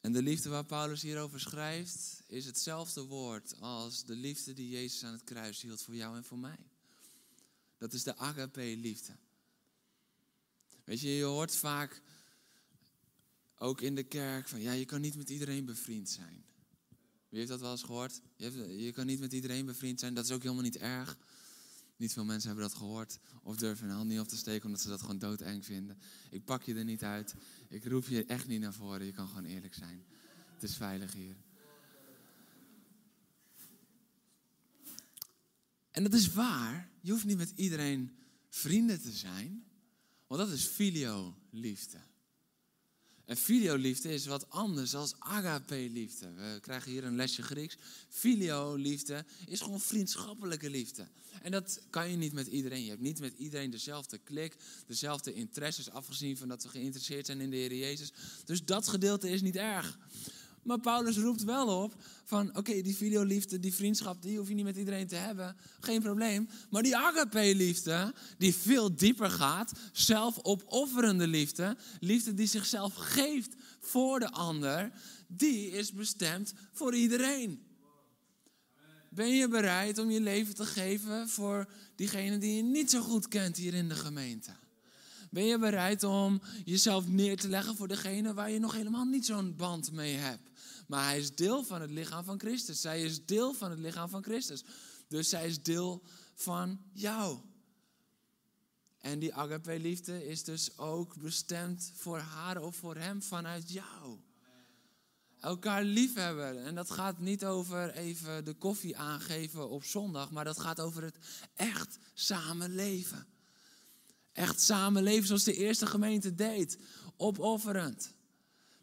En 0.00 0.12
de 0.12 0.22
liefde 0.22 0.48
waar 0.48 0.64
Paulus 0.64 1.02
hierover 1.02 1.40
schrijft, 1.40 2.22
is 2.26 2.44
hetzelfde 2.44 3.02
woord 3.02 3.60
als 3.60 4.04
de 4.04 4.14
liefde 4.14 4.52
die 4.52 4.68
Jezus 4.68 5.04
aan 5.04 5.12
het 5.12 5.24
kruis 5.24 5.60
hield 5.60 5.82
voor 5.82 5.94
jou 5.94 6.16
en 6.16 6.24
voor 6.24 6.38
mij. 6.38 6.58
Dat 7.78 7.92
is 7.92 8.02
de 8.02 8.16
agape-liefde. 8.16 9.16
Weet 10.84 11.00
je, 11.00 11.08
je 11.08 11.24
hoort 11.24 11.56
vaak 11.56 12.02
ook 13.64 13.80
in 13.80 13.94
de 13.94 14.02
kerk, 14.02 14.48
van 14.48 14.60
ja, 14.60 14.72
je 14.72 14.84
kan 14.84 15.00
niet 15.00 15.16
met 15.16 15.30
iedereen 15.30 15.64
bevriend 15.64 16.08
zijn. 16.08 16.44
Wie 17.28 17.38
heeft 17.38 17.48
dat 17.48 17.60
wel 17.60 17.70
eens 17.70 17.82
gehoord? 17.82 18.20
Je, 18.36 18.44
hebt, 18.44 18.80
je 18.80 18.92
kan 18.92 19.06
niet 19.06 19.20
met 19.20 19.32
iedereen 19.32 19.66
bevriend 19.66 20.00
zijn, 20.00 20.14
dat 20.14 20.24
is 20.24 20.30
ook 20.30 20.42
helemaal 20.42 20.62
niet 20.62 20.76
erg. 20.76 21.18
Niet 21.96 22.12
veel 22.12 22.24
mensen 22.24 22.48
hebben 22.48 22.68
dat 22.68 22.76
gehoord 22.76 23.18
of 23.42 23.56
durven 23.56 23.86
hun 23.86 23.96
hand 23.96 24.08
niet 24.08 24.20
op 24.20 24.28
te 24.28 24.36
steken 24.36 24.66
omdat 24.66 24.80
ze 24.80 24.88
dat 24.88 25.00
gewoon 25.00 25.18
doodeng 25.18 25.64
vinden. 25.64 25.98
Ik 26.30 26.44
pak 26.44 26.62
je 26.62 26.74
er 26.74 26.84
niet 26.84 27.02
uit. 27.02 27.34
Ik 27.68 27.84
roep 27.84 28.06
je 28.06 28.24
echt 28.24 28.46
niet 28.46 28.60
naar 28.60 28.74
voren. 28.74 29.06
Je 29.06 29.12
kan 29.12 29.28
gewoon 29.28 29.44
eerlijk 29.44 29.74
zijn. 29.74 30.04
Het 30.54 30.62
is 30.62 30.76
veilig 30.76 31.12
hier. 31.12 31.36
En 35.90 36.02
dat 36.02 36.14
is 36.14 36.32
waar. 36.32 36.90
Je 37.00 37.10
hoeft 37.10 37.24
niet 37.24 37.36
met 37.36 37.52
iedereen 37.54 38.16
vrienden 38.48 39.00
te 39.02 39.12
zijn. 39.12 39.64
Want 40.26 40.40
dat 40.40 40.50
is 40.50 40.64
filio 40.64 41.36
liefde. 41.50 41.98
En 43.24 43.36
filioliefde 43.36 44.12
is 44.12 44.26
wat 44.26 44.50
anders 44.50 44.90
dan 44.90 45.12
agape-liefde. 45.18 46.32
We 46.32 46.58
krijgen 46.60 46.90
hier 46.90 47.04
een 47.04 47.16
lesje 47.16 47.42
Grieks. 47.42 47.76
Filio-liefde 48.08 49.24
is 49.46 49.60
gewoon 49.60 49.80
vriendschappelijke 49.80 50.70
liefde. 50.70 51.08
En 51.42 51.50
dat 51.50 51.80
kan 51.90 52.10
je 52.10 52.16
niet 52.16 52.32
met 52.32 52.46
iedereen. 52.46 52.82
Je 52.82 52.90
hebt 52.90 53.02
niet 53.02 53.20
met 53.20 53.34
iedereen 53.36 53.70
dezelfde 53.70 54.18
klik, 54.18 54.56
dezelfde 54.86 55.34
interesses, 55.34 55.90
afgezien 55.90 56.36
van 56.36 56.48
dat 56.48 56.62
we 56.62 56.68
geïnteresseerd 56.68 57.26
zijn 57.26 57.40
in 57.40 57.50
de 57.50 57.56
Heer 57.56 57.74
Jezus. 57.74 58.12
Dus 58.44 58.64
dat 58.64 58.88
gedeelte 58.88 59.30
is 59.30 59.42
niet 59.42 59.56
erg. 59.56 59.98
Maar 60.64 60.80
Paulus 60.80 61.16
roept 61.16 61.44
wel 61.44 61.82
op 61.82 61.94
van, 62.24 62.56
oké, 62.56 62.82
die 62.82 62.96
videoliefde, 62.96 63.60
die 63.60 63.74
vriendschap, 63.74 64.22
die 64.22 64.38
hoef 64.38 64.48
je 64.48 64.54
niet 64.54 64.64
met 64.64 64.76
iedereen 64.76 65.06
te 65.06 65.16
hebben. 65.16 65.56
Geen 65.80 66.02
probleem. 66.02 66.48
Maar 66.70 66.82
die 66.82 66.96
agape-liefde, 66.96 68.14
die 68.38 68.54
veel 68.54 68.96
dieper 68.96 69.30
gaat, 69.30 69.72
zelfopofferende 69.92 71.26
liefde, 71.26 71.76
liefde 72.00 72.34
die 72.34 72.46
zichzelf 72.46 72.94
geeft 72.94 73.54
voor 73.80 74.20
de 74.20 74.30
ander, 74.30 74.92
die 75.28 75.70
is 75.70 75.92
bestemd 75.92 76.52
voor 76.72 76.94
iedereen. 76.94 77.72
Ben 79.10 79.34
je 79.34 79.48
bereid 79.48 79.98
om 79.98 80.10
je 80.10 80.20
leven 80.20 80.54
te 80.54 80.66
geven 80.66 81.28
voor 81.28 81.68
diegene 81.96 82.38
die 82.38 82.56
je 82.56 82.62
niet 82.62 82.90
zo 82.90 83.00
goed 83.00 83.28
kent 83.28 83.56
hier 83.56 83.74
in 83.74 83.88
de 83.88 83.94
gemeente? 83.94 84.50
Ben 85.30 85.46
je 85.46 85.58
bereid 85.58 86.02
om 86.02 86.40
jezelf 86.64 87.08
neer 87.08 87.36
te 87.36 87.48
leggen 87.48 87.76
voor 87.76 87.88
degene 87.88 88.34
waar 88.34 88.50
je 88.50 88.58
nog 88.58 88.72
helemaal 88.72 89.04
niet 89.04 89.26
zo'n 89.26 89.56
band 89.56 89.92
mee 89.92 90.14
hebt? 90.14 90.50
Maar 90.86 91.04
hij 91.04 91.18
is 91.18 91.34
deel 91.34 91.64
van 91.64 91.80
het 91.80 91.90
lichaam 91.90 92.24
van 92.24 92.40
Christus. 92.40 92.80
Zij 92.80 93.02
is 93.02 93.24
deel 93.24 93.54
van 93.54 93.70
het 93.70 93.78
lichaam 93.78 94.08
van 94.08 94.22
Christus. 94.22 94.64
Dus 95.08 95.28
zij 95.28 95.46
is 95.46 95.62
deel 95.62 96.02
van 96.34 96.80
jou. 96.92 97.38
En 98.98 99.18
die 99.18 99.34
agape-liefde 99.34 100.26
is 100.26 100.44
dus 100.44 100.78
ook 100.78 101.16
bestemd 101.16 101.92
voor 101.94 102.18
haar 102.18 102.62
of 102.62 102.76
voor 102.76 102.96
hem 102.96 103.22
vanuit 103.22 103.72
jou. 103.72 104.18
Elkaar 105.40 105.84
liefhebben. 105.84 106.64
En 106.64 106.74
dat 106.74 106.90
gaat 106.90 107.18
niet 107.18 107.44
over 107.44 107.90
even 107.90 108.44
de 108.44 108.54
koffie 108.54 108.96
aangeven 108.96 109.68
op 109.68 109.84
zondag, 109.84 110.30
maar 110.30 110.44
dat 110.44 110.60
gaat 110.60 110.80
over 110.80 111.02
het 111.02 111.18
echt 111.54 111.98
samenleven. 112.14 113.26
Echt 114.32 114.60
samenleven 114.60 115.26
zoals 115.26 115.44
de 115.44 115.56
eerste 115.56 115.86
gemeente 115.86 116.34
deed. 116.34 116.78
Opofferend. 117.16 118.12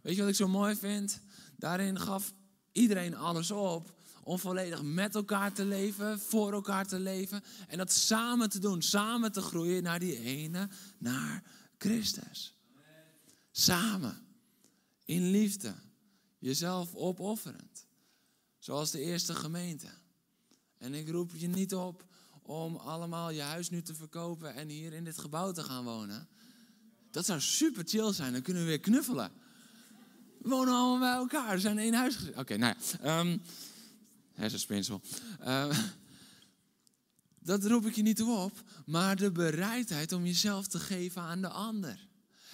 Weet 0.02 0.16
je 0.16 0.22
wat 0.22 0.30
ik 0.30 0.36
zo 0.36 0.48
mooi 0.48 0.76
vind? 0.76 1.20
Daarin 1.62 2.00
gaf 2.00 2.34
iedereen 2.72 3.16
alles 3.16 3.52
op 3.52 3.94
om 4.24 4.40
volledig 4.40 4.82
met 4.82 5.16
elkaar 5.16 5.54
te 5.54 5.66
leven, 5.66 6.20
voor 6.20 6.54
elkaar 6.54 6.88
te 6.88 7.00
leven 7.00 7.44
en 7.68 7.78
dat 7.78 7.92
samen 7.92 8.50
te 8.50 8.60
doen, 8.60 8.82
samen 8.82 9.32
te 9.32 9.42
groeien 9.42 9.84
naar 9.84 10.00
die 10.00 10.20
ene, 10.20 10.70
naar 10.98 11.44
Christus. 11.78 12.56
Samen, 13.52 14.26
in 15.06 15.32
liefde, 15.32 15.74
jezelf 16.40 16.96
opofferend, 16.96 17.86
zoals 18.60 18.92
de 18.92 19.00
eerste 19.00 19.36
gemeente. 19.36 19.90
En 20.78 20.94
ik 20.94 21.10
roep 21.10 21.32
je 21.36 21.48
niet 21.48 21.76
op 21.76 22.06
om 22.42 22.76
allemaal 22.76 23.30
je 23.30 23.42
huis 23.42 23.70
nu 23.70 23.82
te 23.82 23.96
verkopen 23.96 24.54
en 24.54 24.70
hier 24.70 24.94
in 24.94 25.04
dit 25.04 25.18
gebouw 25.18 25.52
te 25.52 25.64
gaan 25.64 25.84
wonen. 25.84 26.28
Dat 27.12 27.26
zou 27.26 27.42
super 27.42 27.84
chill 27.88 28.14
zijn, 28.14 28.34
dan 28.34 28.42
kunnen 28.42 28.64
we 28.64 28.70
weer 28.70 28.80
knuffelen. 28.80 29.32
We 30.42 30.50
wonen 30.50 30.74
allemaal 30.74 31.00
bij 31.00 31.14
elkaar, 31.14 31.56
we 31.56 31.60
zijn 31.60 31.78
één 31.78 31.94
huis. 31.94 32.18
Oké, 32.36 32.58
nou 32.58 32.76
ja. 33.02 33.20
Um, 33.20 33.42
hersenspinsel. 34.34 35.02
Uh, 35.42 35.78
dat 37.50 37.66
roep 37.66 37.86
ik 37.86 37.96
je 37.96 38.02
niet 38.02 38.22
op, 38.22 38.64
maar 38.86 39.16
de 39.16 39.32
bereidheid 39.32 40.12
om 40.12 40.26
jezelf 40.26 40.68
te 40.68 40.80
geven 40.80 41.22
aan 41.22 41.42
de 41.42 41.50
ander. 41.50 42.08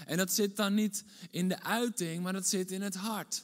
En 0.06 0.18
dat 0.18 0.32
zit 0.32 0.56
dan 0.56 0.74
niet 0.74 1.04
in 1.32 1.48
de 1.48 1.64
uiting, 1.64 2.24
maar 2.24 2.34
dat 2.34 2.48
zit 2.48 2.72
in 2.72 2.82
het 2.82 2.96
hart. 2.96 3.44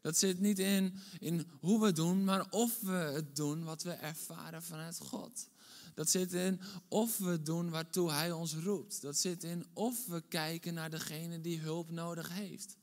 Dat 0.00 0.16
zit 0.16 0.40
niet 0.40 0.58
in, 0.58 0.94
in 1.18 1.46
hoe 1.60 1.80
we 1.80 1.92
doen, 1.92 2.24
maar 2.24 2.50
of 2.50 2.80
we 2.80 2.92
het 2.92 3.36
doen 3.36 3.64
wat 3.64 3.82
we 3.82 3.90
ervaren 3.90 4.62
vanuit 4.62 4.98
God. 4.98 5.48
Dat 5.94 6.10
zit 6.10 6.32
in 6.32 6.60
of 6.88 7.18
we 7.18 7.42
doen 7.42 7.70
waartoe 7.70 8.10
Hij 8.10 8.32
ons 8.32 8.54
roept. 8.54 9.02
Dat 9.02 9.16
zit 9.16 9.44
in 9.44 9.66
of 9.72 10.06
we 10.06 10.22
kijken 10.28 10.74
naar 10.74 10.90
degene 10.90 11.40
die 11.40 11.60
hulp 11.60 11.90
nodig 11.90 12.28
heeft. 12.32 12.76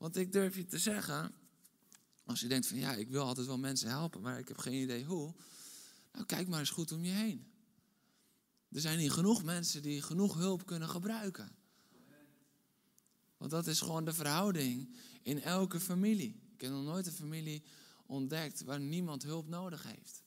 Want 0.00 0.16
ik 0.16 0.32
durf 0.32 0.56
je 0.56 0.64
te 0.64 0.78
zeggen, 0.78 1.32
als 2.24 2.40
je 2.40 2.48
denkt 2.48 2.66
van 2.66 2.78
ja, 2.78 2.94
ik 2.94 3.08
wil 3.08 3.24
altijd 3.24 3.46
wel 3.46 3.58
mensen 3.58 3.88
helpen, 3.88 4.20
maar 4.20 4.38
ik 4.38 4.48
heb 4.48 4.58
geen 4.58 4.82
idee 4.82 5.04
hoe. 5.04 5.34
Nou, 6.12 6.26
kijk 6.26 6.48
maar 6.48 6.58
eens 6.58 6.70
goed 6.70 6.92
om 6.92 7.04
je 7.04 7.10
heen. 7.10 7.52
Er 8.70 8.80
zijn 8.80 8.98
hier 8.98 9.10
genoeg 9.10 9.42
mensen 9.42 9.82
die 9.82 10.02
genoeg 10.02 10.34
hulp 10.34 10.66
kunnen 10.66 10.88
gebruiken. 10.88 11.56
Want 13.36 13.50
dat 13.50 13.66
is 13.66 13.80
gewoon 13.80 14.04
de 14.04 14.12
verhouding 14.12 14.96
in 15.22 15.42
elke 15.42 15.80
familie. 15.80 16.40
Ik 16.54 16.60
heb 16.60 16.70
nog 16.70 16.84
nooit 16.84 17.06
een 17.06 17.12
familie 17.12 17.64
ontdekt 18.06 18.62
waar 18.62 18.80
niemand 18.80 19.22
hulp 19.22 19.48
nodig 19.48 19.82
heeft. 19.82 20.22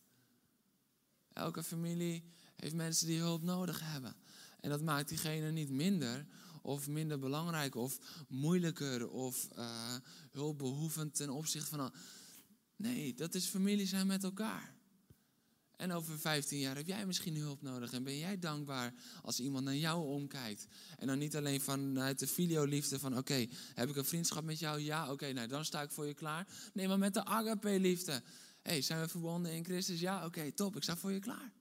Elke 1.29 1.63
familie 1.63 2.23
heeft 2.55 2.75
mensen 2.75 3.07
die 3.07 3.19
hulp 3.19 3.43
nodig 3.43 3.79
hebben. 3.83 4.15
En 4.59 4.69
dat 4.69 4.81
maakt 4.81 5.09
diegene 5.09 5.51
niet 5.51 5.69
minder 5.69 6.25
of 6.63 6.88
minder 6.88 7.19
belangrijk 7.19 7.76
of 7.76 7.97
moeilijker 8.28 9.10
of 9.10 9.47
uh, 9.58 9.95
hulpbehoevend 10.32 11.15
ten 11.15 11.30
opzichte 11.30 11.69
van. 11.69 11.93
Nee, 12.76 13.13
dat 13.13 13.36
is 13.36 13.45
familie 13.45 13.88
zijn 13.88 14.08
met 14.08 14.23
elkaar. 14.23 14.73
En 15.76 15.91
over 15.91 16.19
15 16.19 16.60
jaar 16.60 16.76
heb 16.76 16.88
jij 16.88 17.06
misschien 17.06 17.36
hulp 17.36 17.62
nodig. 17.62 17.91
En 17.91 18.04
ben 18.04 18.17
jij 18.17 18.39
dankbaar 18.39 18.93
als 19.21 19.39
iemand 19.39 19.63
naar 19.63 19.76
jou 19.76 20.06
omkijkt. 20.06 20.67
En 20.97 21.08
dan 21.08 21.17
niet 21.17 21.36
alleen 21.36 21.62
vanuit 21.62 22.19
de 22.19 22.28
filioliefde 22.28 22.99
van 22.99 23.17
oké, 23.17 23.47
heb 23.73 23.89
ik 23.89 23.95
een 23.95 24.06
vriendschap 24.06 24.43
met 24.43 24.60
jou? 24.60 24.80
Ja, 24.80 25.12
oké, 25.12 25.32
nou 25.32 25.47
dan 25.47 25.65
sta 25.65 25.82
ik 25.82 25.91
voor 25.91 26.06
je 26.06 26.13
klaar. 26.13 26.47
Nee, 26.73 26.88
maar 26.88 26.97
met 26.97 27.13
de 27.13 27.26
agape-liefde. 27.26 28.21
hey, 28.62 28.82
zijn 28.82 29.02
we 29.02 29.08
verbonden 29.08 29.54
in 29.54 29.65
Christus? 29.65 29.99
Ja, 29.99 30.26
oké, 30.26 30.52
top, 30.52 30.76
ik 30.76 30.84
sta 30.84 30.97
voor 30.97 31.12
je 31.12 31.19
klaar. 31.19 31.52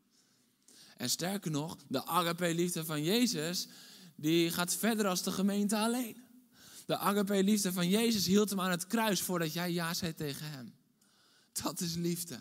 En 0.97 1.11
sterker 1.11 1.51
nog, 1.51 1.77
de 1.89 2.05
agape-liefde 2.05 2.85
van 2.85 3.03
Jezus, 3.03 3.69
die 4.23 4.51
gaat 4.51 4.75
verder 4.75 5.07
als 5.07 5.23
de 5.23 5.33
gemeente 5.33 5.77
alleen. 5.77 6.17
De 6.87 6.97
agape-liefde 6.97 7.73
van 7.73 7.89
Jezus 7.89 8.27
hield 8.27 8.51
hem 8.51 8.61
aan 8.61 8.71
het 8.71 8.87
kruis 8.87 9.21
voordat 9.21 9.53
jij 9.53 9.73
ja 9.73 9.95
zei 9.95 10.15
tegen 10.15 10.51
hem. 10.51 10.75
Dat 11.53 11.81
is 11.81 11.95
liefde. 11.95 12.39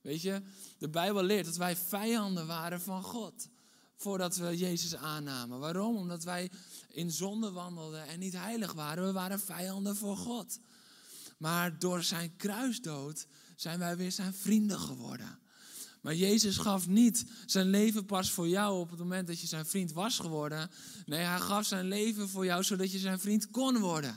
Weet 0.00 0.22
je, 0.22 0.42
de 0.78 0.88
Bijbel 0.88 1.22
leert 1.22 1.44
dat 1.44 1.56
wij 1.56 1.76
vijanden 1.76 2.46
waren 2.46 2.80
van 2.80 3.02
God. 3.02 3.48
Voordat 3.96 4.36
we 4.36 4.56
Jezus 4.56 4.96
aannamen. 4.96 5.58
Waarom? 5.58 5.96
Omdat 5.96 6.24
wij 6.24 6.50
in 6.88 7.10
zonde 7.10 7.50
wandelden 7.50 8.06
en 8.06 8.18
niet 8.18 8.36
heilig 8.36 8.72
waren. 8.72 9.04
We 9.04 9.12
waren 9.12 9.40
vijanden 9.40 9.96
voor 9.96 10.16
God. 10.16 10.58
Maar 11.38 11.78
door 11.78 12.02
zijn 12.02 12.36
kruisdood 12.36 13.26
zijn 13.56 13.78
wij 13.78 13.96
weer 13.96 14.12
zijn 14.12 14.34
vrienden 14.34 14.78
geworden. 14.78 15.38
Maar 16.00 16.14
Jezus 16.14 16.56
gaf 16.56 16.88
niet 16.88 17.24
zijn 17.46 17.70
leven 17.70 18.04
pas 18.04 18.30
voor 18.30 18.48
jou 18.48 18.80
op 18.80 18.90
het 18.90 18.98
moment 18.98 19.26
dat 19.26 19.40
je 19.40 19.46
zijn 19.46 19.66
vriend 19.66 19.92
was 19.92 20.18
geworden. 20.18 20.70
Nee, 21.06 21.20
hij 21.20 21.38
gaf 21.38 21.66
zijn 21.66 21.88
leven 21.88 22.28
voor 22.28 22.44
jou 22.44 22.62
zodat 22.62 22.92
je 22.92 22.98
zijn 22.98 23.20
vriend 23.20 23.50
kon 23.50 23.78
worden. 23.78 24.14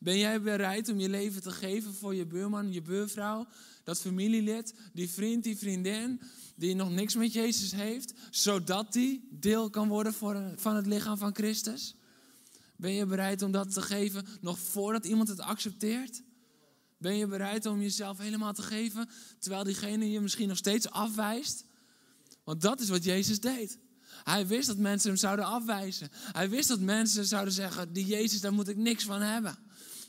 Ben 0.00 0.18
jij 0.18 0.40
bereid 0.40 0.88
om 0.88 0.98
je 0.98 1.08
leven 1.08 1.42
te 1.42 1.50
geven 1.50 1.94
voor 1.94 2.14
je 2.14 2.26
buurman, 2.26 2.72
je 2.72 2.82
buurvrouw, 2.82 3.46
dat 3.84 4.00
familielid, 4.00 4.74
die 4.92 5.10
vriend, 5.10 5.44
die 5.44 5.58
vriendin, 5.58 6.20
die 6.56 6.74
nog 6.74 6.90
niks 6.90 7.14
met 7.14 7.32
Jezus 7.32 7.72
heeft, 7.72 8.12
zodat 8.30 8.92
die 8.92 9.28
deel 9.30 9.70
kan 9.70 9.88
worden 9.88 10.14
van 10.56 10.76
het 10.76 10.86
lichaam 10.86 11.18
van 11.18 11.34
Christus? 11.34 11.94
Ben 12.76 12.92
je 12.92 13.06
bereid 13.06 13.42
om 13.42 13.52
dat 13.52 13.72
te 13.72 13.82
geven 13.82 14.26
nog 14.40 14.58
voordat 14.58 15.06
iemand 15.06 15.28
het 15.28 15.40
accepteert? 15.40 16.22
Ben 17.02 17.16
je 17.16 17.26
bereid 17.26 17.66
om 17.66 17.80
jezelf 17.80 18.18
helemaal 18.18 18.52
te 18.52 18.62
geven, 18.62 19.08
terwijl 19.38 19.64
diegene 19.64 20.10
je 20.10 20.20
misschien 20.20 20.48
nog 20.48 20.56
steeds 20.56 20.90
afwijst? 20.90 21.64
Want 22.44 22.60
dat 22.60 22.80
is 22.80 22.88
wat 22.88 23.04
Jezus 23.04 23.40
deed. 23.40 23.78
Hij 24.24 24.46
wist 24.46 24.66
dat 24.66 24.76
mensen 24.76 25.08
hem 25.08 25.18
zouden 25.18 25.44
afwijzen. 25.44 26.08
Hij 26.12 26.50
wist 26.50 26.68
dat 26.68 26.80
mensen 26.80 27.24
zouden 27.24 27.54
zeggen, 27.54 27.92
die 27.92 28.06
Jezus, 28.06 28.40
daar 28.40 28.52
moet 28.52 28.68
ik 28.68 28.76
niks 28.76 29.04
van 29.04 29.20
hebben. 29.20 29.58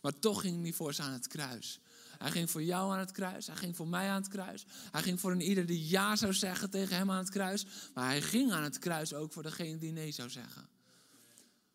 Maar 0.01 0.19
toch 0.19 0.41
ging 0.41 0.62
hij 0.62 0.73
voor 0.73 0.93
ze 0.93 1.01
aan 1.01 1.13
het 1.13 1.27
kruis. 1.27 1.79
Hij 2.17 2.32
ging 2.32 2.51
voor 2.51 2.63
jou 2.63 2.91
aan 2.91 2.99
het 2.99 3.12
kruis. 3.12 3.47
Hij 3.47 3.56
ging 3.56 3.75
voor 3.75 3.88
mij 3.88 4.10
aan 4.10 4.21
het 4.21 4.27
kruis. 4.27 4.65
Hij 4.91 5.01
ging 5.01 5.19
voor 5.19 5.32
een 5.32 5.41
ieder 5.41 5.65
die 5.65 5.88
ja 5.88 6.15
zou 6.15 6.34
zeggen 6.34 6.69
tegen 6.69 6.97
hem 6.97 7.12
aan 7.12 7.17
het 7.17 7.29
kruis. 7.29 7.65
Maar 7.93 8.06
hij 8.06 8.21
ging 8.21 8.51
aan 8.51 8.63
het 8.63 8.79
kruis 8.79 9.13
ook 9.13 9.34
voor 9.34 9.43
degene 9.43 9.77
die 9.77 9.91
nee 9.91 10.12
zou 10.12 10.29
zeggen. 10.29 10.67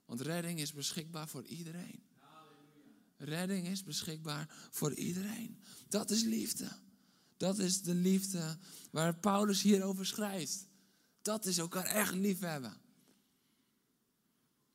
Want 0.05 0.21
redding 0.21 0.61
is 0.61 0.73
beschikbaar 0.73 1.29
voor 1.29 1.45
iedereen. 1.45 2.08
Redding 3.19 3.67
is 3.67 3.85
beschikbaar 3.85 4.49
voor 4.71 4.95
iedereen. 4.95 5.63
Dat 5.89 6.11
is 6.11 6.23
liefde. 6.23 6.69
Dat 7.37 7.59
is 7.59 7.83
de 7.83 7.95
liefde 7.95 8.59
waar 8.91 9.15
Paulus 9.15 9.63
hierover 9.63 10.07
schrijft. 10.07 10.67
Dat 11.23 11.47
is 11.47 11.59
elkaar 11.59 11.85
echt 11.85 12.15
lief 12.15 12.41
hebben. 12.41 12.77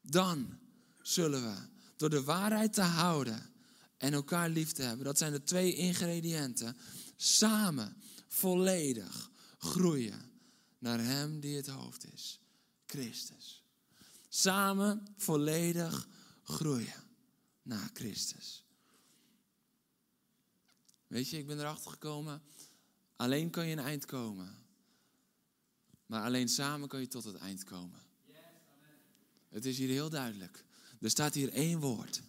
Dan 0.01 0.59
zullen 1.01 1.41
we 1.43 1.67
door 1.95 2.09
de 2.09 2.23
waarheid 2.23 2.73
te 2.73 2.81
houden 2.81 3.51
en 3.97 4.13
elkaar 4.13 4.49
lief 4.49 4.71
te 4.71 4.81
hebben. 4.81 5.05
Dat 5.05 5.17
zijn 5.17 5.31
de 5.31 5.43
twee 5.43 5.75
ingrediënten. 5.75 6.77
Samen 7.15 7.97
volledig 8.27 9.31
groeien 9.57 10.31
naar 10.79 10.99
Hem 10.99 11.39
die 11.39 11.55
het 11.55 11.67
hoofd 11.67 12.13
is. 12.13 12.39
Christus. 12.85 13.63
Samen 14.29 15.07
volledig 15.17 16.07
groeien 16.43 17.03
naar 17.63 17.89
Christus. 17.93 18.63
Weet 21.07 21.29
je, 21.29 21.37
ik 21.37 21.47
ben 21.47 21.59
erachter 21.59 21.91
gekomen. 21.91 22.41
Alleen 23.15 23.49
kan 23.49 23.67
je 23.67 23.71
een 23.71 23.83
eind 23.83 24.05
komen. 24.05 24.57
Maar 26.05 26.23
alleen 26.23 26.49
samen 26.49 26.87
kan 26.87 26.99
je 26.99 27.07
tot 27.07 27.23
het 27.23 27.35
eind 27.35 27.63
komen. 27.63 28.01
Het 29.49 29.65
is 29.65 29.77
hier 29.77 29.89
heel 29.89 30.09
duidelijk. 30.09 30.65
Er 30.99 31.09
staat 31.09 31.33
hier 31.33 31.49
één 31.49 31.79
woord. 31.79 32.21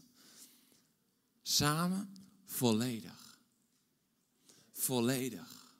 Samen 1.43 2.15
volledig. 2.45 3.39
Volledig. 4.73 5.77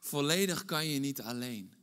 Volledig 0.00 0.64
kan 0.64 0.86
je 0.86 0.98
niet 0.98 1.20
alleen. 1.20 1.77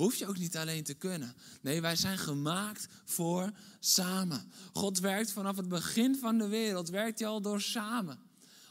Hoef 0.00 0.14
je 0.14 0.26
ook 0.26 0.38
niet 0.38 0.56
alleen 0.56 0.84
te 0.84 0.94
kunnen. 0.94 1.34
Nee, 1.60 1.80
wij 1.80 1.96
zijn 1.96 2.18
gemaakt 2.18 2.88
voor 3.04 3.50
samen. 3.80 4.52
God 4.72 4.98
werkt 4.98 5.32
vanaf 5.32 5.56
het 5.56 5.68
begin 5.68 6.16
van 6.16 6.38
de 6.38 6.48
wereld, 6.48 6.88
werkt 6.88 7.18
hij 7.18 7.28
al 7.28 7.40
door 7.40 7.60
samen. 7.60 8.18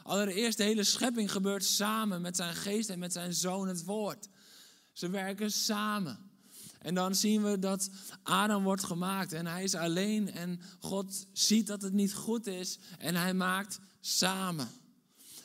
Allereerst, 0.04 0.58
de 0.58 0.64
hele 0.64 0.84
schepping 0.84 1.32
gebeurt 1.32 1.64
samen 1.64 2.22
met 2.22 2.36
zijn 2.36 2.56
geest 2.56 2.90
en 2.90 3.00
met 3.00 3.14
zijn 3.14 3.34
zoon, 3.34 3.68
het 3.68 3.84
woord. 3.84 4.28
Ze 4.94 5.10
werken 5.10 5.52
samen. 5.52 6.32
En 6.80 6.94
dan 6.94 7.16
zien 7.16 7.44
we 7.44 7.60
dat 7.60 7.90
Adam 8.24 8.64
wordt 8.64 8.84
gemaakt 8.84 9.34
en 9.34 9.46
hij 9.46 9.64
is 9.64 9.76
alleen 9.76 10.32
en 10.32 10.62
God 10.80 11.26
ziet 11.34 11.68
dat 11.68 11.82
het 11.82 11.94
niet 11.94 12.14
goed 12.14 12.48
is 12.48 12.80
en 12.98 13.16
hij 13.16 13.34
maakt 13.34 13.80
samen. 14.00 14.70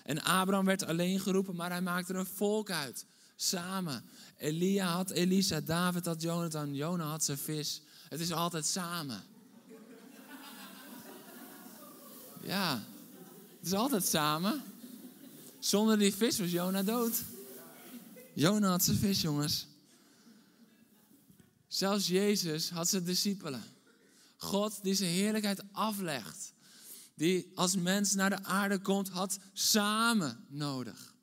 En 0.02 0.22
Abraham 0.22 0.64
werd 0.64 0.84
alleen 0.84 1.20
geroepen, 1.20 1.56
maar 1.56 1.70
hij 1.70 1.82
maakte 1.82 2.14
een 2.14 2.26
volk 2.26 2.70
uit. 2.70 3.06
Samen. 3.36 4.04
Elia 4.36 4.86
had 4.86 5.10
Elisa, 5.10 5.60
David 5.60 6.04
had 6.06 6.22
Jonathan, 6.22 6.74
Jona 6.74 7.04
had 7.04 7.24
zijn 7.24 7.38
vis. 7.38 7.82
Het 8.08 8.20
is 8.20 8.32
altijd 8.32 8.66
samen. 8.66 9.22
Ja, 12.42 12.82
het 13.58 13.66
is 13.66 13.72
altijd 13.72 14.04
samen. 14.04 14.62
Zonder 15.58 15.98
die 15.98 16.14
vis 16.14 16.38
was 16.38 16.50
Jona 16.50 16.82
dood. 16.82 17.22
Jona 18.34 18.68
had 18.68 18.84
zijn 18.84 18.96
vis, 18.96 19.20
jongens. 19.20 19.66
Zelfs 21.68 22.06
Jezus 22.06 22.70
had 22.70 22.88
zijn 22.88 23.04
discipelen. 23.04 23.62
God 24.36 24.82
die 24.82 24.94
zijn 24.94 25.10
heerlijkheid 25.10 25.62
aflegt. 25.72 26.52
Die 27.14 27.52
als 27.54 27.76
mens 27.76 28.14
naar 28.14 28.30
de 28.30 28.44
aarde 28.44 28.78
komt, 28.78 29.08
had 29.08 29.38
samen 29.52 30.44
nodig. 30.48 31.13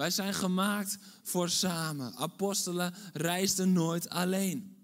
Wij 0.00 0.10
zijn 0.10 0.34
gemaakt 0.34 0.98
voor 1.22 1.48
samen. 1.48 2.14
Apostelen 2.16 2.94
reisden 3.12 3.72
nooit 3.72 4.08
alleen. 4.08 4.76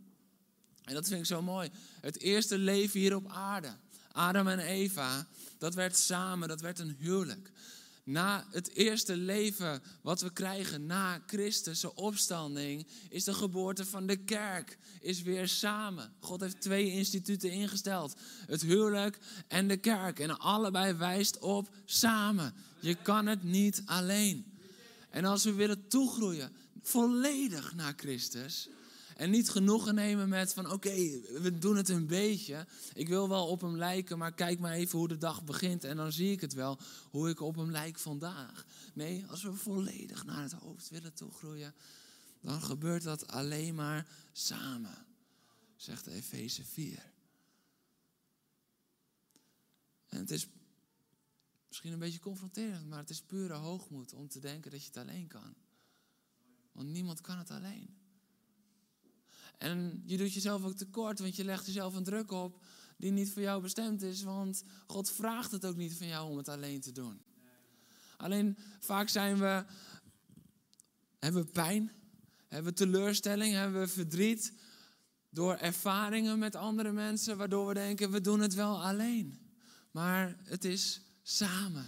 En 0.84 0.94
dat 0.94 1.08
vind 1.08 1.20
ik 1.20 1.26
zo 1.26 1.42
mooi. 1.42 1.70
Het 2.00 2.18
eerste 2.18 2.58
leven 2.58 3.00
hier 3.00 3.16
op 3.16 3.28
aarde. 3.28 3.76
Adam 4.12 4.48
en 4.48 4.58
Eva, 4.58 5.26
dat 5.58 5.74
werd 5.74 5.96
samen, 5.96 6.48
dat 6.48 6.60
werd 6.60 6.78
een 6.78 6.96
huwelijk. 6.98 7.52
Na 8.04 8.46
het 8.50 8.74
eerste 8.74 9.16
leven 9.16 9.82
wat 10.02 10.20
we 10.20 10.32
krijgen 10.32 10.86
na 10.86 11.22
Christus' 11.26 11.94
opstanding, 11.94 12.86
is 13.08 13.24
de 13.24 13.34
geboorte 13.34 13.84
van 13.84 14.06
de 14.06 14.16
kerk, 14.16 14.78
is 15.00 15.22
weer 15.22 15.48
samen. 15.48 16.12
God 16.20 16.40
heeft 16.40 16.60
twee 16.60 16.90
instituten 16.90 17.50
ingesteld: 17.50 18.14
het 18.46 18.62
huwelijk 18.62 19.18
en 19.48 19.68
de 19.68 19.76
kerk. 19.76 20.18
En 20.18 20.38
allebei 20.38 20.92
wijst 20.92 21.38
op 21.38 21.68
samen. 21.84 22.54
Je 22.80 22.94
kan 22.94 23.26
het 23.26 23.42
niet 23.42 23.82
alleen. 23.86 24.54
En 25.16 25.24
als 25.24 25.44
we 25.44 25.52
willen 25.52 25.88
toegroeien, 25.88 26.52
volledig 26.82 27.74
naar 27.74 27.92
Christus, 27.96 28.68
en 29.14 29.30
niet 29.30 29.50
genoegen 29.50 29.94
nemen 29.94 30.28
met 30.28 30.52
van 30.52 30.70
oké, 30.70 30.94
we 31.40 31.58
doen 31.58 31.76
het 31.76 31.88
een 31.88 32.06
beetje. 32.06 32.66
Ik 32.94 33.08
wil 33.08 33.28
wel 33.28 33.46
op 33.48 33.60
hem 33.60 33.76
lijken, 33.76 34.18
maar 34.18 34.34
kijk 34.34 34.58
maar 34.58 34.72
even 34.72 34.98
hoe 34.98 35.08
de 35.08 35.18
dag 35.18 35.44
begint. 35.44 35.84
En 35.84 35.96
dan 35.96 36.12
zie 36.12 36.30
ik 36.30 36.40
het 36.40 36.52
wel, 36.52 36.78
hoe 37.10 37.28
ik 37.28 37.40
op 37.40 37.56
hem 37.56 37.70
lijk 37.70 37.98
vandaag. 37.98 38.64
Nee, 38.94 39.24
als 39.26 39.42
we 39.42 39.52
volledig 39.52 40.24
naar 40.24 40.42
het 40.42 40.52
hoofd 40.52 40.88
willen 40.88 41.14
toegroeien, 41.14 41.74
dan 42.40 42.62
gebeurt 42.62 43.02
dat 43.02 43.26
alleen 43.26 43.74
maar 43.74 44.08
samen. 44.32 45.06
Zegt 45.76 46.06
Efeze 46.06 46.64
4. 46.64 47.12
En 50.06 50.18
het 50.18 50.30
is 50.30 50.46
misschien 51.76 51.92
een 51.92 52.06
beetje 52.06 52.30
confronterend, 52.30 52.88
maar 52.88 52.98
het 52.98 53.10
is 53.10 53.22
pure 53.22 53.54
hoogmoed 53.54 54.12
om 54.12 54.28
te 54.28 54.40
denken 54.40 54.70
dat 54.70 54.80
je 54.80 54.86
het 54.86 54.96
alleen 54.96 55.26
kan. 55.26 55.54
Want 56.72 56.88
niemand 56.88 57.20
kan 57.20 57.38
het 57.38 57.50
alleen. 57.50 57.96
En 59.58 60.02
je 60.06 60.16
doet 60.16 60.32
jezelf 60.32 60.64
ook 60.64 60.76
tekort, 60.76 61.18
want 61.18 61.36
je 61.36 61.44
legt 61.44 61.66
jezelf 61.66 61.94
een 61.94 62.04
druk 62.04 62.30
op 62.30 62.64
die 62.96 63.10
niet 63.10 63.32
voor 63.32 63.42
jou 63.42 63.62
bestemd 63.62 64.02
is. 64.02 64.22
Want 64.22 64.62
God 64.86 65.10
vraagt 65.10 65.50
het 65.50 65.66
ook 65.66 65.76
niet 65.76 65.94
van 65.94 66.06
jou 66.06 66.30
om 66.30 66.36
het 66.36 66.48
alleen 66.48 66.80
te 66.80 66.92
doen. 66.92 67.22
Alleen 68.16 68.58
vaak 68.80 69.08
zijn 69.08 69.38
we, 69.38 69.64
hebben 71.18 71.44
we 71.44 71.50
pijn, 71.50 71.92
hebben 72.48 72.70
we 72.70 72.78
teleurstelling, 72.78 73.54
hebben 73.54 73.80
we 73.80 73.88
verdriet 73.88 74.52
door 75.30 75.54
ervaringen 75.54 76.38
met 76.38 76.54
andere 76.54 76.92
mensen, 76.92 77.36
waardoor 77.36 77.66
we 77.66 77.74
denken 77.74 78.10
we 78.10 78.20
doen 78.20 78.40
het 78.40 78.54
wel 78.54 78.84
alleen. 78.84 79.40
Maar 79.90 80.36
het 80.42 80.64
is 80.64 81.05
samen. 81.28 81.86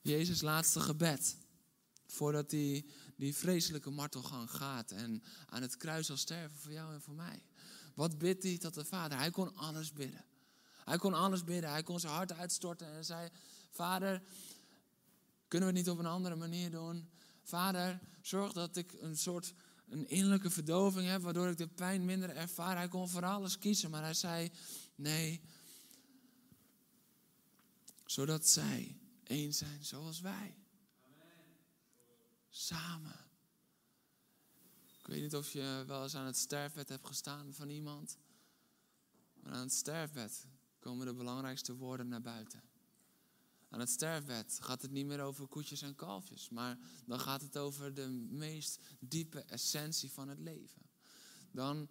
Jezus' 0.00 0.40
laatste 0.40 0.80
gebed, 0.80 1.36
voordat 2.06 2.50
hij 2.50 2.84
die 3.16 3.34
vreselijke 3.34 3.90
martelgang 3.90 4.50
gaat 4.50 4.90
en 4.90 5.22
aan 5.46 5.62
het 5.62 5.76
kruis 5.76 6.06
zal 6.06 6.16
sterven 6.16 6.58
voor 6.58 6.72
jou 6.72 6.92
en 6.92 7.02
voor 7.02 7.14
mij. 7.14 7.42
Wat 7.94 8.18
bidt 8.18 8.42
hij 8.42 8.58
tot 8.58 8.74
de 8.74 8.84
Vader? 8.84 9.18
Hij 9.18 9.30
kon 9.30 9.56
alles 9.56 9.92
bidden. 9.92 10.24
Hij 10.84 10.98
kon 10.98 11.14
alles 11.14 11.44
bidden. 11.44 11.70
Hij 11.70 11.82
kon 11.82 12.00
zijn 12.00 12.12
hart 12.12 12.32
uitstorten 12.32 12.92
en 12.92 13.04
zei: 13.04 13.28
Vader, 13.70 14.22
kunnen 15.48 15.68
we 15.68 15.74
het 15.74 15.84
niet 15.84 15.94
op 15.94 15.98
een 15.98 16.10
andere 16.10 16.36
manier 16.36 16.70
doen? 16.70 17.10
Vader, 17.42 18.00
zorg 18.22 18.52
dat 18.52 18.76
ik 18.76 18.92
een 18.92 19.16
soort 19.16 19.54
een 19.88 20.08
innerlijke 20.08 20.50
verdoving 20.50 21.08
heb, 21.08 21.22
waardoor 21.22 21.48
ik 21.48 21.56
de 21.56 21.68
pijn 21.68 22.04
minder 22.04 22.30
ervaar. 22.30 22.76
Hij 22.76 22.88
kon 22.88 23.08
voor 23.08 23.24
alles 23.24 23.58
kiezen, 23.58 23.90
maar 23.90 24.02
hij 24.02 24.14
zei: 24.14 24.50
Nee, 24.94 25.40
zodat 28.06 28.48
zij 28.48 29.00
één 29.22 29.54
zijn 29.54 29.84
zoals 29.84 30.20
wij. 30.20 30.56
Samen. 32.48 33.24
Ik 34.98 35.06
weet 35.06 35.22
niet 35.22 35.34
of 35.34 35.52
je 35.52 35.84
wel 35.86 36.02
eens 36.02 36.14
aan 36.14 36.26
het 36.26 36.36
sterfbed 36.36 36.88
hebt 36.88 37.06
gestaan 37.06 37.54
van 37.54 37.68
iemand. 37.68 38.18
Maar 39.34 39.52
aan 39.52 39.60
het 39.60 39.72
sterfbed 39.72 40.46
komen 40.78 41.06
de 41.06 41.14
belangrijkste 41.14 41.76
woorden 41.76 42.08
naar 42.08 42.20
buiten. 42.20 42.62
Aan 43.68 43.80
het 43.80 43.90
sterfbed 43.90 44.58
gaat 44.62 44.82
het 44.82 44.90
niet 44.90 45.06
meer 45.06 45.20
over 45.20 45.46
koetjes 45.46 45.82
en 45.82 45.94
kalfjes, 45.94 46.48
maar 46.48 46.78
dan 47.04 47.20
gaat 47.20 47.40
het 47.40 47.58
over 47.58 47.94
de 47.94 48.08
meest 48.30 48.80
diepe 48.98 49.40
essentie 49.40 50.12
van 50.12 50.28
het 50.28 50.38
leven. 50.38 50.82
Dan, 51.50 51.88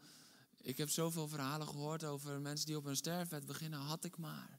ik 0.61 0.77
heb 0.77 0.89
zoveel 0.89 1.27
verhalen 1.27 1.67
gehoord 1.67 2.03
over 2.03 2.41
mensen 2.41 2.65
die 2.65 2.77
op 2.77 2.85
een 2.85 2.95
sterfbed 2.95 3.45
beginnen, 3.45 3.79
had 3.79 4.03
ik 4.03 4.17
maar. 4.17 4.54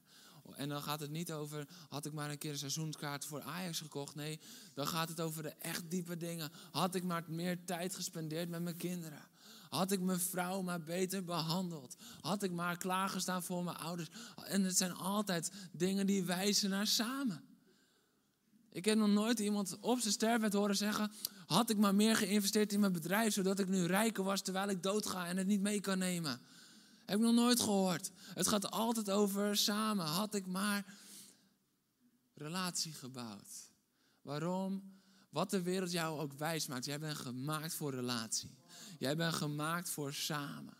En 0.55 0.69
dan 0.69 0.81
gaat 0.81 0.99
het 0.99 1.11
niet 1.11 1.31
over, 1.31 1.67
had 1.89 2.05
ik 2.05 2.13
maar 2.13 2.29
een 2.29 2.37
keer 2.37 2.51
een 2.51 2.57
seizoenskaart 2.57 3.25
voor 3.25 3.41
Ajax 3.41 3.79
gekocht. 3.79 4.15
Nee, 4.15 4.39
dan 4.73 4.87
gaat 4.87 5.09
het 5.09 5.21
over 5.21 5.43
de 5.43 5.53
echt 5.59 5.89
diepe 5.89 6.17
dingen. 6.17 6.51
Had 6.71 6.95
ik 6.95 7.03
maar 7.03 7.23
meer 7.27 7.65
tijd 7.65 7.95
gespendeerd 7.95 8.49
met 8.49 8.61
mijn 8.61 8.77
kinderen. 8.77 9.21
Had 9.69 9.91
ik 9.91 10.01
mijn 10.01 10.19
vrouw 10.19 10.61
maar 10.61 10.81
beter 10.81 11.23
behandeld. 11.23 11.95
Had 12.21 12.43
ik 12.43 12.51
maar 12.51 12.77
klaargestaan 12.77 13.43
voor 13.43 13.63
mijn 13.63 13.77
ouders. 13.77 14.09
En 14.45 14.63
het 14.63 14.77
zijn 14.77 14.93
altijd 14.93 15.51
dingen 15.71 16.05
die 16.07 16.23
wijzen 16.23 16.69
naar 16.69 16.87
samen. 16.87 17.43
Ik 18.71 18.85
heb 18.85 18.97
nog 18.97 19.09
nooit 19.09 19.39
iemand 19.39 19.77
op 19.79 19.99
zijn 19.99 20.13
sterfbed 20.13 20.53
horen 20.53 20.75
zeggen... 20.75 21.11
had 21.45 21.69
ik 21.69 21.77
maar 21.77 21.95
meer 21.95 22.15
geïnvesteerd 22.15 22.73
in 22.73 22.79
mijn 22.79 22.91
bedrijf... 22.91 23.33
zodat 23.33 23.59
ik 23.59 23.67
nu 23.67 23.85
rijker 23.85 24.23
was 24.23 24.41
terwijl 24.41 24.69
ik 24.69 24.83
doodga 24.83 25.27
en 25.27 25.37
het 25.37 25.47
niet 25.47 25.61
mee 25.61 25.79
kan 25.79 25.97
nemen. 25.97 26.39
Heb 27.07 27.17
ik 27.17 27.25
nog 27.25 27.33
nooit 27.33 27.59
gehoord. 27.59 28.11
Het 28.33 28.47
gaat 28.47 28.71
altijd 28.71 29.09
over 29.09 29.57
samen. 29.57 30.05
Had 30.05 30.33
ik 30.33 30.45
maar 30.45 30.85
relatie 32.33 32.93
gebouwd. 32.93 33.71
Waarom? 34.21 34.95
Wat 35.29 35.49
de 35.49 35.61
wereld 35.61 35.91
jou 35.91 36.19
ook 36.19 36.33
wijs 36.33 36.67
maakt. 36.67 36.85
Jij 36.85 36.99
bent 36.99 37.17
gemaakt 37.17 37.73
voor 37.73 37.91
relatie. 37.91 38.57
Jij 38.97 39.15
bent 39.15 39.33
gemaakt 39.33 39.89
voor 39.89 40.13
samen. 40.13 40.73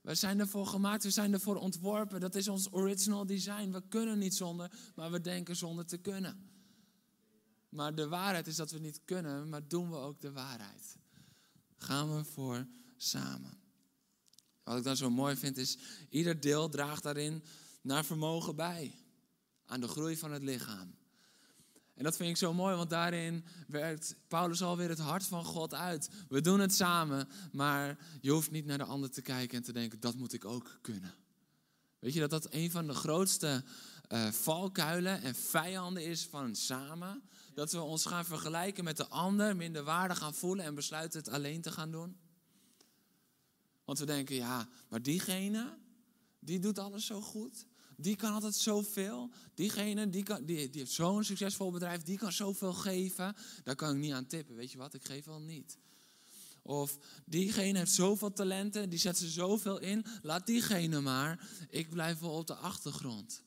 Wij 0.00 0.14
zijn 0.14 0.40
ervoor 0.40 0.66
gemaakt, 0.66 1.02
we 1.02 1.10
zijn 1.10 1.32
ervoor 1.32 1.56
ontworpen. 1.56 2.20
Dat 2.20 2.34
is 2.34 2.48
ons 2.48 2.72
original 2.72 3.26
design. 3.26 3.70
We 3.70 3.82
kunnen 3.88 4.18
niet 4.18 4.34
zonder, 4.34 4.70
maar 4.94 5.10
we 5.10 5.20
denken 5.20 5.56
zonder 5.56 5.86
te 5.86 5.98
kunnen. 5.98 6.50
Maar 7.68 7.94
de 7.94 8.08
waarheid 8.08 8.46
is 8.46 8.56
dat 8.56 8.70
we 8.70 8.78
niet 8.78 9.00
kunnen, 9.04 9.48
maar 9.48 9.68
doen 9.68 9.90
we 9.90 9.96
ook 9.96 10.20
de 10.20 10.32
waarheid. 10.32 10.96
Gaan 11.76 12.16
we 12.16 12.24
voor 12.24 12.66
samen. 12.96 13.59
Wat 14.70 14.78
ik 14.78 14.84
dan 14.84 14.96
zo 14.96 15.10
mooi 15.10 15.36
vind 15.36 15.56
is, 15.56 15.78
ieder 16.08 16.40
deel 16.40 16.68
draagt 16.68 17.02
daarin 17.02 17.42
naar 17.82 18.04
vermogen 18.04 18.56
bij. 18.56 18.94
Aan 19.66 19.80
de 19.80 19.88
groei 19.88 20.16
van 20.16 20.32
het 20.32 20.42
lichaam. 20.42 20.94
En 21.94 22.04
dat 22.04 22.16
vind 22.16 22.30
ik 22.30 22.36
zo 22.36 22.54
mooi, 22.54 22.76
want 22.76 22.90
daarin 22.90 23.44
werkt 23.66 24.16
Paulus 24.28 24.62
alweer 24.62 24.88
het 24.88 24.98
hart 24.98 25.24
van 25.24 25.44
God 25.44 25.74
uit. 25.74 26.10
We 26.28 26.40
doen 26.40 26.60
het 26.60 26.74
samen, 26.74 27.28
maar 27.52 27.98
je 28.20 28.30
hoeft 28.30 28.50
niet 28.50 28.66
naar 28.66 28.78
de 28.78 28.84
ander 28.84 29.10
te 29.10 29.22
kijken 29.22 29.56
en 29.56 29.64
te 29.64 29.72
denken, 29.72 30.00
dat 30.00 30.14
moet 30.14 30.32
ik 30.32 30.44
ook 30.44 30.78
kunnen. 30.80 31.14
Weet 31.98 32.12
je 32.12 32.20
dat 32.20 32.30
dat 32.30 32.46
een 32.50 32.70
van 32.70 32.86
de 32.86 32.94
grootste 32.94 33.64
uh, 34.08 34.28
valkuilen 34.28 35.22
en 35.22 35.34
vijanden 35.34 36.04
is 36.04 36.26
van 36.26 36.54
samen? 36.56 37.22
Dat 37.54 37.72
we 37.72 37.80
ons 37.80 38.06
gaan 38.06 38.24
vergelijken 38.24 38.84
met 38.84 38.96
de 38.96 39.08
ander, 39.08 39.56
minder 39.56 39.82
waarde 39.82 40.14
gaan 40.14 40.34
voelen 40.34 40.64
en 40.64 40.74
besluiten 40.74 41.18
het 41.18 41.28
alleen 41.28 41.60
te 41.60 41.70
gaan 41.70 41.90
doen? 41.90 42.16
Want 43.90 44.02
we 44.02 44.08
denken, 44.08 44.34
ja, 44.34 44.68
maar 44.88 45.02
diegene, 45.02 45.78
die 46.38 46.58
doet 46.58 46.78
alles 46.78 47.06
zo 47.06 47.20
goed. 47.20 47.66
Die 47.96 48.16
kan 48.16 48.32
altijd 48.32 48.54
zoveel. 48.54 49.30
Diegene, 49.54 50.10
die, 50.10 50.22
kan, 50.22 50.44
die, 50.44 50.70
die 50.70 50.80
heeft 50.80 50.92
zo'n 50.92 51.24
succesvol 51.24 51.70
bedrijf, 51.70 52.02
die 52.02 52.18
kan 52.18 52.32
zoveel 52.32 52.72
geven. 52.72 53.36
Daar 53.64 53.74
kan 53.74 53.90
ik 53.94 54.00
niet 54.00 54.12
aan 54.12 54.26
tippen. 54.26 54.54
Weet 54.54 54.72
je 54.72 54.78
wat, 54.78 54.94
ik 54.94 55.04
geef 55.04 55.24
wel 55.24 55.40
niet. 55.40 55.78
Of 56.62 56.98
diegene 57.24 57.78
heeft 57.78 57.92
zoveel 57.92 58.32
talenten, 58.32 58.90
die 58.90 58.98
zet 58.98 59.18
ze 59.18 59.28
zoveel 59.28 59.78
in. 59.78 60.04
Laat 60.22 60.46
diegene 60.46 61.00
maar. 61.00 61.48
Ik 61.68 61.90
blijf 61.90 62.18
wel 62.18 62.32
op 62.32 62.46
de 62.46 62.54
achtergrond. 62.54 63.42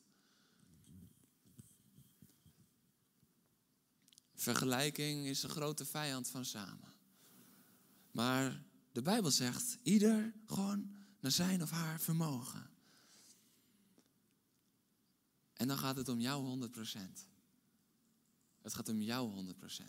Vergelijking 4.34 5.26
is 5.26 5.42
een 5.42 5.50
grote 5.50 5.84
vijand 5.84 6.28
van 6.28 6.44
samen. 6.44 6.92
Maar 8.10 8.62
de 8.94 9.02
Bijbel 9.02 9.30
zegt, 9.30 9.78
ieder 9.82 10.34
gewoon 10.46 10.90
naar 11.20 11.30
zijn 11.30 11.62
of 11.62 11.70
haar 11.70 12.00
vermogen. 12.00 12.70
En 15.52 15.68
dan 15.68 15.78
gaat 15.78 15.96
het 15.96 16.08
om 16.08 16.20
jouw 16.20 16.58
100%. 16.58 16.70
Het 18.62 18.74
gaat 18.74 18.88
om 18.88 19.02
jouw 19.02 19.44
100%. 19.44 19.82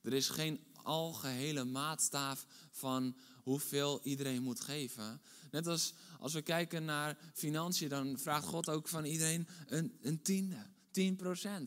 Er 0.00 0.12
is 0.12 0.28
geen 0.28 0.60
algehele 0.82 1.64
maatstaaf 1.64 2.46
van 2.70 3.16
hoeveel 3.42 4.00
iedereen 4.02 4.42
moet 4.42 4.60
geven. 4.60 5.20
Net 5.50 5.66
als 5.66 5.94
als 6.18 6.32
we 6.32 6.42
kijken 6.42 6.84
naar 6.84 7.18
financiën, 7.32 7.88
dan 7.88 8.18
vraagt 8.18 8.46
God 8.46 8.68
ook 8.68 8.88
van 8.88 9.04
iedereen 9.04 9.48
een, 9.66 9.98
een 10.02 10.22
tiende, 10.22 10.66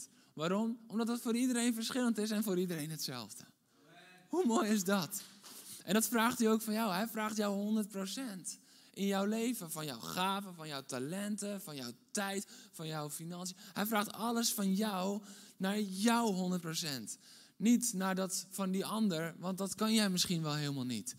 10%. 0.05 0.09
Waarom? 0.33 0.79
Omdat 0.87 1.07
dat 1.07 1.21
voor 1.21 1.35
iedereen 1.35 1.73
verschillend 1.73 2.17
is 2.17 2.31
en 2.31 2.43
voor 2.43 2.59
iedereen 2.59 2.89
hetzelfde. 2.89 3.43
Hoe 4.27 4.45
mooi 4.45 4.69
is 4.69 4.83
dat? 4.83 5.21
En 5.83 5.93
dat 5.93 6.07
vraagt 6.07 6.39
hij 6.39 6.49
ook 6.49 6.61
van 6.61 6.73
jou. 6.73 6.93
Hij 6.93 7.07
vraagt 7.07 7.37
jou 7.37 7.85
100% 7.85 8.59
in 8.93 9.05
jouw 9.05 9.25
leven. 9.25 9.71
Van 9.71 9.85
jouw 9.85 9.99
gaven, 9.99 10.55
van 10.55 10.67
jouw 10.67 10.83
talenten, 10.85 11.61
van 11.61 11.75
jouw 11.75 11.91
tijd, 12.11 12.47
van 12.71 12.87
jouw 12.87 13.09
financiën. 13.09 13.57
Hij 13.73 13.85
vraagt 13.85 14.11
alles 14.11 14.53
van 14.53 14.73
jou 14.73 15.21
naar 15.57 15.79
jouw 15.79 16.59
100%. 16.61 17.17
Niet 17.57 17.93
naar 17.93 18.15
dat 18.15 18.45
van 18.49 18.71
die 18.71 18.85
ander, 18.85 19.35
want 19.37 19.57
dat 19.57 19.75
kan 19.75 19.93
jij 19.93 20.09
misschien 20.09 20.41
wel 20.41 20.55
helemaal 20.55 20.85
niet. 20.85 21.15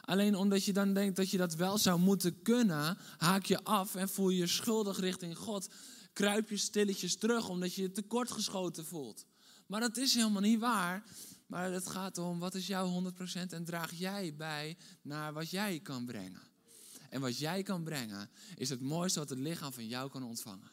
Alleen 0.00 0.34
omdat 0.34 0.64
je 0.64 0.72
dan 0.72 0.94
denkt 0.94 1.16
dat 1.16 1.30
je 1.30 1.36
dat 1.36 1.54
wel 1.54 1.78
zou 1.78 2.00
moeten 2.00 2.42
kunnen, 2.42 2.98
haak 3.16 3.44
je 3.44 3.64
af 3.64 3.94
en 3.94 4.08
voel 4.08 4.28
je 4.28 4.38
je 4.38 4.46
schuldig 4.46 5.00
richting 5.00 5.36
God. 5.36 5.68
Kruip 6.12 6.50
je 6.50 6.56
stilletjes 6.56 7.16
terug 7.16 7.48
omdat 7.48 7.74
je 7.74 7.82
je 7.82 7.92
tekortgeschoten 7.92 8.86
voelt. 8.86 9.24
Maar 9.66 9.80
dat 9.80 9.96
is 9.96 10.14
helemaal 10.14 10.42
niet 10.42 10.60
waar. 10.60 11.04
Maar 11.50 11.72
het 11.72 11.88
gaat 11.88 12.18
om 12.18 12.38
wat 12.38 12.54
is 12.54 12.66
jouw 12.66 13.02
100% 13.12 13.14
en 13.48 13.64
draag 13.64 13.92
jij 13.92 14.34
bij 14.34 14.76
naar 15.02 15.32
wat 15.32 15.50
jij 15.50 15.80
kan 15.80 16.06
brengen. 16.06 16.42
En 17.08 17.20
wat 17.20 17.38
jij 17.38 17.62
kan 17.62 17.82
brengen 17.82 18.30
is 18.56 18.68
het 18.68 18.80
mooiste 18.80 19.18
wat 19.18 19.28
het 19.28 19.38
lichaam 19.38 19.72
van 19.72 19.86
jou 19.86 20.10
kan 20.10 20.22
ontvangen. 20.22 20.70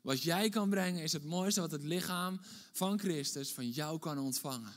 Wat 0.00 0.22
jij 0.22 0.48
kan 0.48 0.70
brengen 0.70 1.02
is 1.02 1.12
het 1.12 1.24
mooiste 1.24 1.60
wat 1.60 1.70
het 1.70 1.82
lichaam 1.82 2.40
van 2.72 2.98
Christus 2.98 3.52
van 3.52 3.70
jou 3.70 3.98
kan 3.98 4.18
ontvangen. 4.18 4.72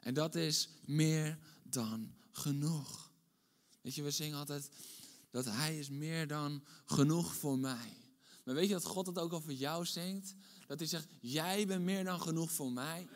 En 0.00 0.14
dat 0.14 0.34
is 0.34 0.68
meer 0.84 1.38
dan 1.62 2.14
genoeg. 2.30 3.10
Weet 3.80 3.94
je, 3.94 4.02
we 4.02 4.10
zingen 4.10 4.38
altijd 4.38 4.70
dat 5.30 5.44
Hij 5.44 5.78
is 5.78 5.88
meer 5.88 6.26
dan 6.26 6.64
genoeg 6.84 7.34
voor 7.34 7.58
mij. 7.58 7.96
Maar 8.44 8.54
weet 8.54 8.68
je 8.68 8.72
dat 8.72 8.84
God 8.84 9.06
het 9.06 9.18
ook 9.18 9.32
over 9.32 9.52
jou 9.52 9.86
zingt? 9.86 10.34
Dat 10.66 10.78
hij 10.78 10.88
zegt, 10.88 11.06
jij 11.20 11.66
bent 11.66 11.82
meer 11.82 12.04
dan 12.04 12.20
genoeg 12.20 12.50
voor 12.50 12.72
mij. 12.72 13.08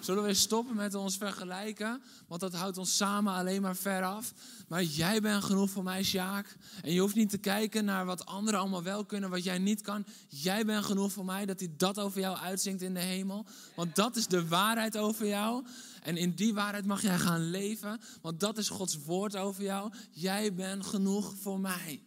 Zullen 0.00 0.24
we 0.24 0.34
stoppen 0.34 0.76
met 0.76 0.94
ons 0.94 1.16
vergelijken? 1.16 2.02
Want 2.26 2.40
dat 2.40 2.54
houdt 2.54 2.78
ons 2.78 2.96
samen 2.96 3.32
alleen 3.32 3.62
maar 3.62 3.76
ver 3.76 4.04
af. 4.04 4.32
Maar 4.68 4.82
jij 4.82 5.20
bent 5.20 5.44
genoeg 5.44 5.70
voor 5.70 5.82
mij, 5.82 6.02
Sjaak. 6.02 6.56
En 6.82 6.92
je 6.92 7.00
hoeft 7.00 7.14
niet 7.14 7.30
te 7.30 7.38
kijken 7.38 7.84
naar 7.84 8.04
wat 8.04 8.26
anderen 8.26 8.60
allemaal 8.60 8.82
wel 8.82 9.04
kunnen, 9.04 9.30
wat 9.30 9.44
jij 9.44 9.58
niet 9.58 9.80
kan. 9.80 10.04
Jij 10.28 10.64
bent 10.64 10.84
genoeg 10.84 11.12
voor 11.12 11.24
mij, 11.24 11.46
dat 11.46 11.60
hij 11.60 11.74
dat 11.76 11.98
over 11.98 12.20
jou 12.20 12.36
uitzingt 12.36 12.82
in 12.82 12.94
de 12.94 13.00
hemel. 13.00 13.46
Want 13.74 13.96
dat 13.96 14.16
is 14.16 14.26
de 14.26 14.48
waarheid 14.48 14.96
over 14.96 15.26
jou. 15.26 15.64
En 16.02 16.16
in 16.16 16.34
die 16.34 16.54
waarheid 16.54 16.86
mag 16.86 17.02
jij 17.02 17.18
gaan 17.18 17.50
leven. 17.50 18.00
Want 18.22 18.40
dat 18.40 18.58
is 18.58 18.68
Gods 18.68 18.98
woord 19.04 19.36
over 19.36 19.62
jou. 19.62 19.92
Jij 20.10 20.54
bent 20.54 20.86
genoeg 20.86 21.34
voor 21.40 21.60
mij. 21.60 22.02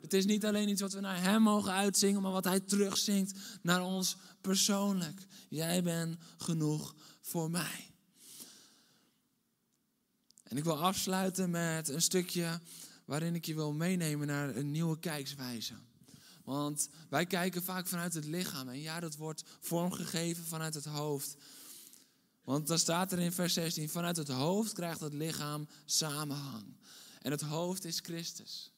Het 0.00 0.12
is 0.12 0.24
niet 0.24 0.44
alleen 0.44 0.68
iets 0.68 0.80
wat 0.80 0.92
we 0.92 1.00
naar 1.00 1.22
Hem 1.22 1.42
mogen 1.42 1.72
uitzingen, 1.72 2.22
maar 2.22 2.32
wat 2.32 2.44
Hij 2.44 2.60
terugzingt 2.60 3.38
naar 3.62 3.82
ons 3.82 4.16
persoonlijk. 4.40 5.26
Jij 5.48 5.82
bent 5.82 6.16
genoeg 6.38 6.94
voor 7.28 7.50
mij. 7.50 7.90
En 10.42 10.56
ik 10.56 10.64
wil 10.64 10.82
afsluiten 10.82 11.50
met 11.50 11.88
een 11.88 12.02
stukje 12.02 12.60
waarin 13.04 13.34
ik 13.34 13.44
je 13.44 13.54
wil 13.54 13.72
meenemen 13.72 14.26
naar 14.26 14.56
een 14.56 14.70
nieuwe 14.70 14.98
kijkswijze. 14.98 15.74
Want 16.44 16.88
wij 17.08 17.26
kijken 17.26 17.62
vaak 17.62 17.86
vanuit 17.86 18.14
het 18.14 18.24
lichaam. 18.24 18.68
En 18.68 18.80
ja, 18.80 19.00
dat 19.00 19.16
wordt 19.16 19.44
vormgegeven 19.60 20.44
vanuit 20.44 20.74
het 20.74 20.84
hoofd. 20.84 21.36
Want 22.44 22.66
dan 22.66 22.78
staat 22.78 23.12
er 23.12 23.18
in 23.18 23.32
vers 23.32 23.52
16: 23.52 23.88
vanuit 23.88 24.16
het 24.16 24.28
hoofd 24.28 24.72
krijgt 24.72 25.00
het 25.00 25.12
lichaam 25.12 25.68
samenhang. 25.84 26.76
En 27.22 27.30
het 27.30 27.40
hoofd 27.40 27.84
is 27.84 28.00
Christus. 28.00 28.72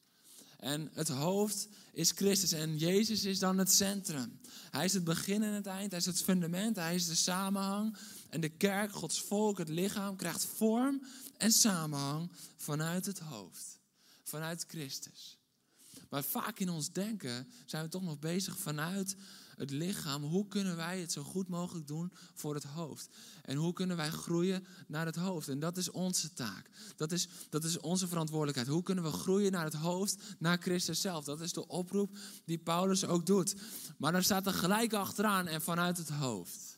En 0.60 0.90
het 0.92 1.08
hoofd 1.08 1.68
is 1.92 2.10
Christus 2.10 2.52
en 2.52 2.76
Jezus 2.76 3.24
is 3.24 3.38
dan 3.38 3.58
het 3.58 3.72
centrum. 3.72 4.40
Hij 4.70 4.84
is 4.84 4.92
het 4.92 5.04
begin 5.04 5.42
en 5.42 5.52
het 5.52 5.66
eind, 5.66 5.90
hij 5.90 6.00
is 6.00 6.06
het 6.06 6.22
fundament, 6.22 6.76
hij 6.76 6.94
is 6.94 7.06
de 7.06 7.14
samenhang. 7.14 7.96
En 8.30 8.40
de 8.40 8.48
kerk, 8.48 8.92
Gods 8.92 9.20
volk, 9.20 9.58
het 9.58 9.68
lichaam, 9.68 10.16
krijgt 10.16 10.44
vorm 10.44 11.02
en 11.36 11.52
samenhang 11.52 12.30
vanuit 12.56 13.06
het 13.06 13.18
hoofd, 13.18 13.80
vanuit 14.24 14.64
Christus. 14.68 15.38
Maar 16.10 16.24
vaak 16.24 16.58
in 16.58 16.68
ons 16.68 16.92
denken 16.92 17.48
zijn 17.66 17.84
we 17.84 17.88
toch 17.88 18.02
nog 18.02 18.18
bezig 18.18 18.58
vanuit 18.58 19.16
het 19.56 19.70
lichaam. 19.70 20.22
Hoe 20.22 20.48
kunnen 20.48 20.76
wij 20.76 21.00
het 21.00 21.12
zo 21.12 21.22
goed 21.22 21.48
mogelijk 21.48 21.86
doen 21.86 22.12
voor 22.34 22.54
het 22.54 22.64
hoofd? 22.64 23.08
En 23.42 23.56
hoe 23.56 23.72
kunnen 23.72 23.96
wij 23.96 24.10
groeien 24.10 24.66
naar 24.86 25.06
het 25.06 25.16
hoofd? 25.16 25.48
En 25.48 25.58
dat 25.58 25.76
is 25.76 25.90
onze 25.90 26.32
taak. 26.32 26.70
Dat 26.96 27.12
is, 27.12 27.28
dat 27.48 27.64
is 27.64 27.78
onze 27.78 28.08
verantwoordelijkheid. 28.08 28.68
Hoe 28.68 28.82
kunnen 28.82 29.04
we 29.04 29.10
groeien 29.10 29.52
naar 29.52 29.64
het 29.64 29.74
hoofd, 29.74 30.16
naar 30.38 30.58
Christus 30.58 31.00
zelf? 31.00 31.24
Dat 31.24 31.40
is 31.40 31.52
de 31.52 31.66
oproep 31.66 32.18
die 32.44 32.58
Paulus 32.58 33.04
ook 33.04 33.26
doet. 33.26 33.54
Maar 33.96 34.12
daar 34.12 34.22
staat 34.22 34.46
er 34.46 34.54
gelijk 34.54 34.92
achteraan 34.92 35.46
en 35.46 35.62
vanuit 35.62 35.96
het 35.96 36.10
hoofd. 36.10 36.69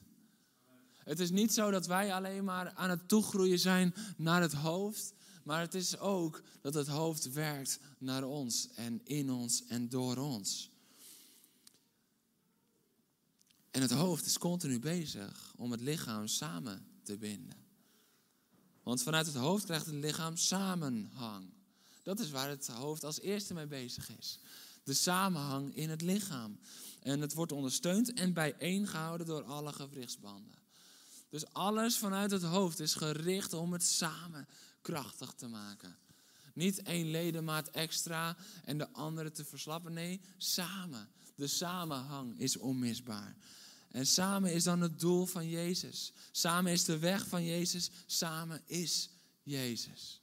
Het 1.04 1.20
is 1.20 1.30
niet 1.30 1.52
zo 1.52 1.70
dat 1.70 1.86
wij 1.86 2.14
alleen 2.14 2.44
maar 2.44 2.72
aan 2.72 2.90
het 2.90 3.08
toegroeien 3.08 3.58
zijn 3.58 3.94
naar 4.16 4.40
het 4.40 4.52
hoofd. 4.52 5.12
Maar 5.42 5.60
het 5.60 5.74
is 5.74 5.98
ook 5.98 6.42
dat 6.60 6.74
het 6.74 6.86
hoofd 6.86 7.32
werkt 7.32 7.78
naar 7.98 8.24
ons 8.24 8.68
en 8.74 9.00
in 9.04 9.30
ons 9.30 9.64
en 9.66 9.88
door 9.88 10.16
ons. 10.16 10.70
En 13.70 13.80
het 13.80 13.90
hoofd 13.90 14.26
is 14.26 14.38
continu 14.38 14.80
bezig 14.80 15.54
om 15.56 15.70
het 15.70 15.80
lichaam 15.80 16.26
samen 16.26 16.86
te 17.02 17.16
binden. 17.16 17.56
Want 18.82 19.02
vanuit 19.02 19.26
het 19.26 19.34
hoofd 19.34 19.64
krijgt 19.64 19.86
het 19.86 19.94
lichaam 19.94 20.36
samenhang. 20.36 21.50
Dat 22.02 22.20
is 22.20 22.30
waar 22.30 22.48
het 22.48 22.66
hoofd 22.66 23.04
als 23.04 23.20
eerste 23.20 23.54
mee 23.54 23.66
bezig 23.66 24.18
is. 24.18 24.38
De 24.84 24.94
samenhang 24.94 25.76
in 25.76 25.90
het 25.90 26.02
lichaam. 26.02 26.58
En 27.00 27.20
het 27.20 27.34
wordt 27.34 27.52
ondersteund 27.52 28.12
en 28.12 28.32
bijeengehouden 28.32 29.26
door 29.26 29.42
alle 29.42 29.72
gewrichtsbanden. 29.72 30.61
Dus 31.32 31.52
alles 31.52 31.98
vanuit 31.98 32.30
het 32.30 32.42
hoofd 32.42 32.80
is 32.80 32.94
gericht 32.94 33.52
om 33.52 33.72
het 33.72 33.82
samen 33.82 34.48
krachtig 34.80 35.32
te 35.32 35.48
maken. 35.48 35.96
Niet 36.54 36.82
één 36.82 37.10
ledemaat 37.10 37.68
extra 37.68 38.36
en 38.64 38.78
de 38.78 38.92
andere 38.92 39.30
te 39.30 39.44
verslappen. 39.44 39.92
Nee, 39.92 40.20
samen. 40.36 41.08
De 41.34 41.46
samenhang 41.46 42.38
is 42.38 42.56
onmisbaar. 42.56 43.36
En 43.88 44.06
samen 44.06 44.52
is 44.52 44.64
dan 44.64 44.80
het 44.80 45.00
doel 45.00 45.26
van 45.26 45.48
Jezus. 45.48 46.12
Samen 46.30 46.72
is 46.72 46.84
de 46.84 46.98
weg 46.98 47.26
van 47.26 47.44
Jezus. 47.44 47.90
Samen 48.06 48.62
is 48.66 49.10
Jezus. 49.42 50.20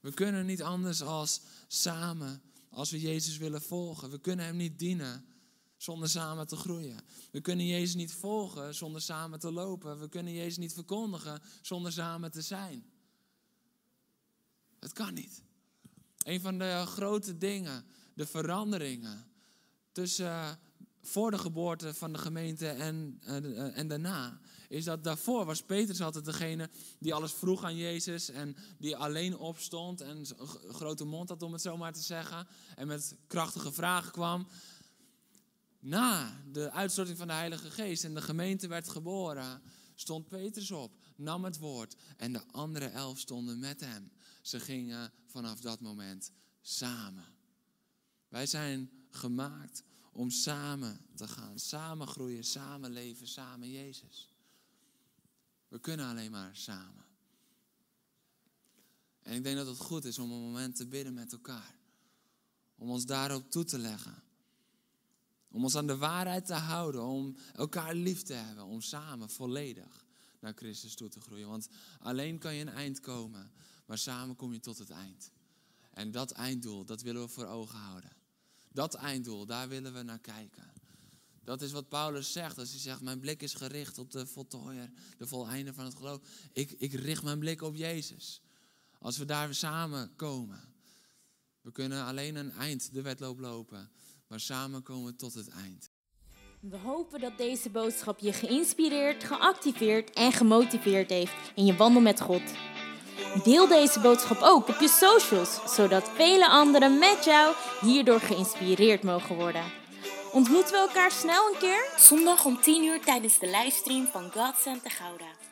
We 0.00 0.12
kunnen 0.12 0.46
niet 0.46 0.62
anders 0.62 1.02
als 1.02 1.40
samen, 1.66 2.42
als 2.70 2.90
we 2.90 3.00
Jezus 3.00 3.36
willen 3.36 3.62
volgen. 3.62 4.10
We 4.10 4.20
kunnen 4.20 4.44
Hem 4.44 4.56
niet 4.56 4.78
dienen 4.78 5.24
zonder 5.84 6.08
samen 6.08 6.46
te 6.46 6.56
groeien. 6.56 7.00
We 7.30 7.40
kunnen 7.40 7.66
Jezus 7.66 7.94
niet 7.94 8.12
volgen 8.12 8.74
zonder 8.74 9.00
samen 9.00 9.38
te 9.38 9.52
lopen. 9.52 10.00
We 10.00 10.08
kunnen 10.08 10.32
Jezus 10.32 10.56
niet 10.56 10.72
verkondigen 10.72 11.42
zonder 11.62 11.92
samen 11.92 12.30
te 12.30 12.42
zijn. 12.42 12.84
Het 14.80 14.92
kan 14.92 15.14
niet. 15.14 15.42
Een 16.18 16.40
van 16.40 16.58
de 16.58 16.82
grote 16.86 17.38
dingen, 17.38 17.84
de 18.14 18.26
veranderingen 18.26 19.26
tussen 19.92 20.58
voor 21.02 21.30
de 21.30 21.38
geboorte 21.38 21.94
van 21.94 22.12
de 22.12 22.18
gemeente 22.18 22.68
en, 22.68 23.20
uh, 23.26 23.78
en 23.78 23.88
daarna, 23.88 24.40
is 24.68 24.84
dat 24.84 25.04
daarvoor 25.04 25.44
was 25.44 25.62
Petrus 25.62 26.00
altijd 26.00 26.24
degene 26.24 26.70
die 26.98 27.14
alles 27.14 27.32
vroeg 27.32 27.64
aan 27.64 27.76
Jezus 27.76 28.30
en 28.30 28.56
die 28.78 28.96
alleen 28.96 29.38
opstond 29.38 30.00
en 30.00 30.16
een 30.16 30.48
grote 30.74 31.04
mond 31.04 31.28
had 31.28 31.42
om 31.42 31.52
het 31.52 31.62
zo 31.62 31.76
maar 31.76 31.92
te 31.92 32.02
zeggen 32.02 32.46
en 32.74 32.86
met 32.86 33.16
krachtige 33.26 33.72
vragen 33.72 34.12
kwam. 34.12 34.46
Na 35.84 36.42
de 36.52 36.70
uitstorting 36.70 37.18
van 37.18 37.26
de 37.26 37.32
Heilige 37.32 37.70
Geest 37.70 38.04
en 38.04 38.14
de 38.14 38.22
gemeente 38.22 38.66
werd 38.66 38.88
geboren, 38.88 39.62
stond 39.94 40.28
Petrus 40.28 40.70
op, 40.70 40.92
nam 41.16 41.44
het 41.44 41.58
woord 41.58 41.96
en 42.16 42.32
de 42.32 42.46
andere 42.46 42.86
elf 42.86 43.18
stonden 43.18 43.58
met 43.58 43.80
hem. 43.80 44.12
Ze 44.42 44.60
gingen 44.60 45.12
vanaf 45.26 45.60
dat 45.60 45.80
moment 45.80 46.32
samen. 46.60 47.24
Wij 48.28 48.46
zijn 48.46 48.90
gemaakt 49.10 49.82
om 50.12 50.30
samen 50.30 51.06
te 51.14 51.28
gaan, 51.28 51.58
samen 51.58 52.06
groeien, 52.06 52.44
samen 52.44 52.90
leven, 52.90 53.28
samen 53.28 53.70
Jezus. 53.70 54.34
We 55.68 55.80
kunnen 55.80 56.06
alleen 56.06 56.30
maar 56.30 56.56
samen. 56.56 57.04
En 59.22 59.34
ik 59.34 59.42
denk 59.42 59.56
dat 59.56 59.66
het 59.66 59.78
goed 59.78 60.04
is 60.04 60.18
om 60.18 60.30
een 60.30 60.40
moment 60.40 60.76
te 60.76 60.86
bidden 60.86 61.14
met 61.14 61.32
elkaar. 61.32 61.78
Om 62.76 62.90
ons 62.90 63.06
daarop 63.06 63.50
toe 63.50 63.64
te 63.64 63.78
leggen. 63.78 64.22
Om 65.54 65.64
ons 65.64 65.76
aan 65.76 65.86
de 65.86 65.96
waarheid 65.96 66.46
te 66.46 66.54
houden. 66.54 67.02
Om 67.02 67.36
elkaar 67.52 67.94
lief 67.94 68.22
te 68.22 68.32
hebben. 68.32 68.64
Om 68.64 68.80
samen 68.80 69.30
volledig 69.30 70.04
naar 70.40 70.52
Christus 70.54 70.94
toe 70.94 71.08
te 71.08 71.20
groeien. 71.20 71.48
Want 71.48 71.68
alleen 71.98 72.38
kan 72.38 72.54
je 72.54 72.60
een 72.60 72.68
eind 72.68 73.00
komen. 73.00 73.52
Maar 73.86 73.98
samen 73.98 74.36
kom 74.36 74.52
je 74.52 74.60
tot 74.60 74.78
het 74.78 74.90
eind. 74.90 75.30
En 75.90 76.10
dat 76.10 76.30
einddoel, 76.30 76.84
dat 76.84 77.02
willen 77.02 77.22
we 77.22 77.28
voor 77.28 77.46
ogen 77.46 77.78
houden. 77.78 78.12
Dat 78.72 78.94
einddoel, 78.94 79.46
daar 79.46 79.68
willen 79.68 79.94
we 79.94 80.02
naar 80.02 80.18
kijken. 80.18 80.72
Dat 81.44 81.62
is 81.62 81.72
wat 81.72 81.88
Paulus 81.88 82.32
zegt 82.32 82.58
als 82.58 82.70
hij 82.70 82.78
zegt, 82.78 83.00
mijn 83.00 83.20
blik 83.20 83.42
is 83.42 83.54
gericht 83.54 83.98
op 83.98 84.10
de 84.10 84.26
voltooier, 84.26 84.90
de 85.16 85.26
voleinde 85.26 85.74
van 85.74 85.84
het 85.84 85.94
geloof. 85.94 86.20
Ik, 86.52 86.70
ik 86.70 86.92
richt 86.92 87.22
mijn 87.22 87.38
blik 87.38 87.62
op 87.62 87.74
Jezus. 87.74 88.40
Als 88.98 89.16
we 89.16 89.24
daar 89.24 89.54
samen 89.54 90.16
komen. 90.16 90.60
We 91.60 91.72
kunnen 91.72 92.04
alleen 92.04 92.36
een 92.36 92.50
eind 92.50 92.92
de 92.92 93.02
wedloop 93.02 93.38
lopen, 93.38 93.90
maar 94.34 94.42
samen 94.42 94.82
komen 94.82 95.04
we 95.04 95.16
tot 95.16 95.34
het 95.34 95.48
eind. 95.48 95.90
We 96.60 96.76
hopen 96.76 97.20
dat 97.20 97.38
deze 97.38 97.70
boodschap 97.70 98.18
je 98.18 98.32
geïnspireerd, 98.32 99.24
geactiveerd 99.24 100.10
en 100.10 100.32
gemotiveerd 100.32 101.10
heeft 101.10 101.52
in 101.54 101.64
je 101.64 101.76
wandel 101.76 102.02
met 102.02 102.20
God. 102.20 102.42
Deel 103.44 103.68
deze 103.68 104.00
boodschap 104.00 104.38
ook 104.40 104.68
op 104.68 104.80
je 104.80 104.88
socials, 104.88 105.74
zodat 105.74 106.10
vele 106.10 106.48
anderen 106.48 106.98
met 106.98 107.24
jou 107.24 107.54
hierdoor 107.80 108.20
geïnspireerd 108.20 109.02
mogen 109.02 109.36
worden. 109.36 109.64
Ontmoeten 110.32 110.72
we 110.72 110.78
elkaar 110.78 111.10
snel 111.10 111.48
een 111.52 111.58
keer? 111.58 111.92
Zondag 111.96 112.44
om 112.44 112.60
10 112.60 112.84
uur 112.84 113.00
tijdens 113.00 113.38
de 113.38 113.46
livestream 113.46 114.06
van 114.06 114.32
God 114.32 114.56
Center 114.58 114.90
Gouda. 114.90 115.43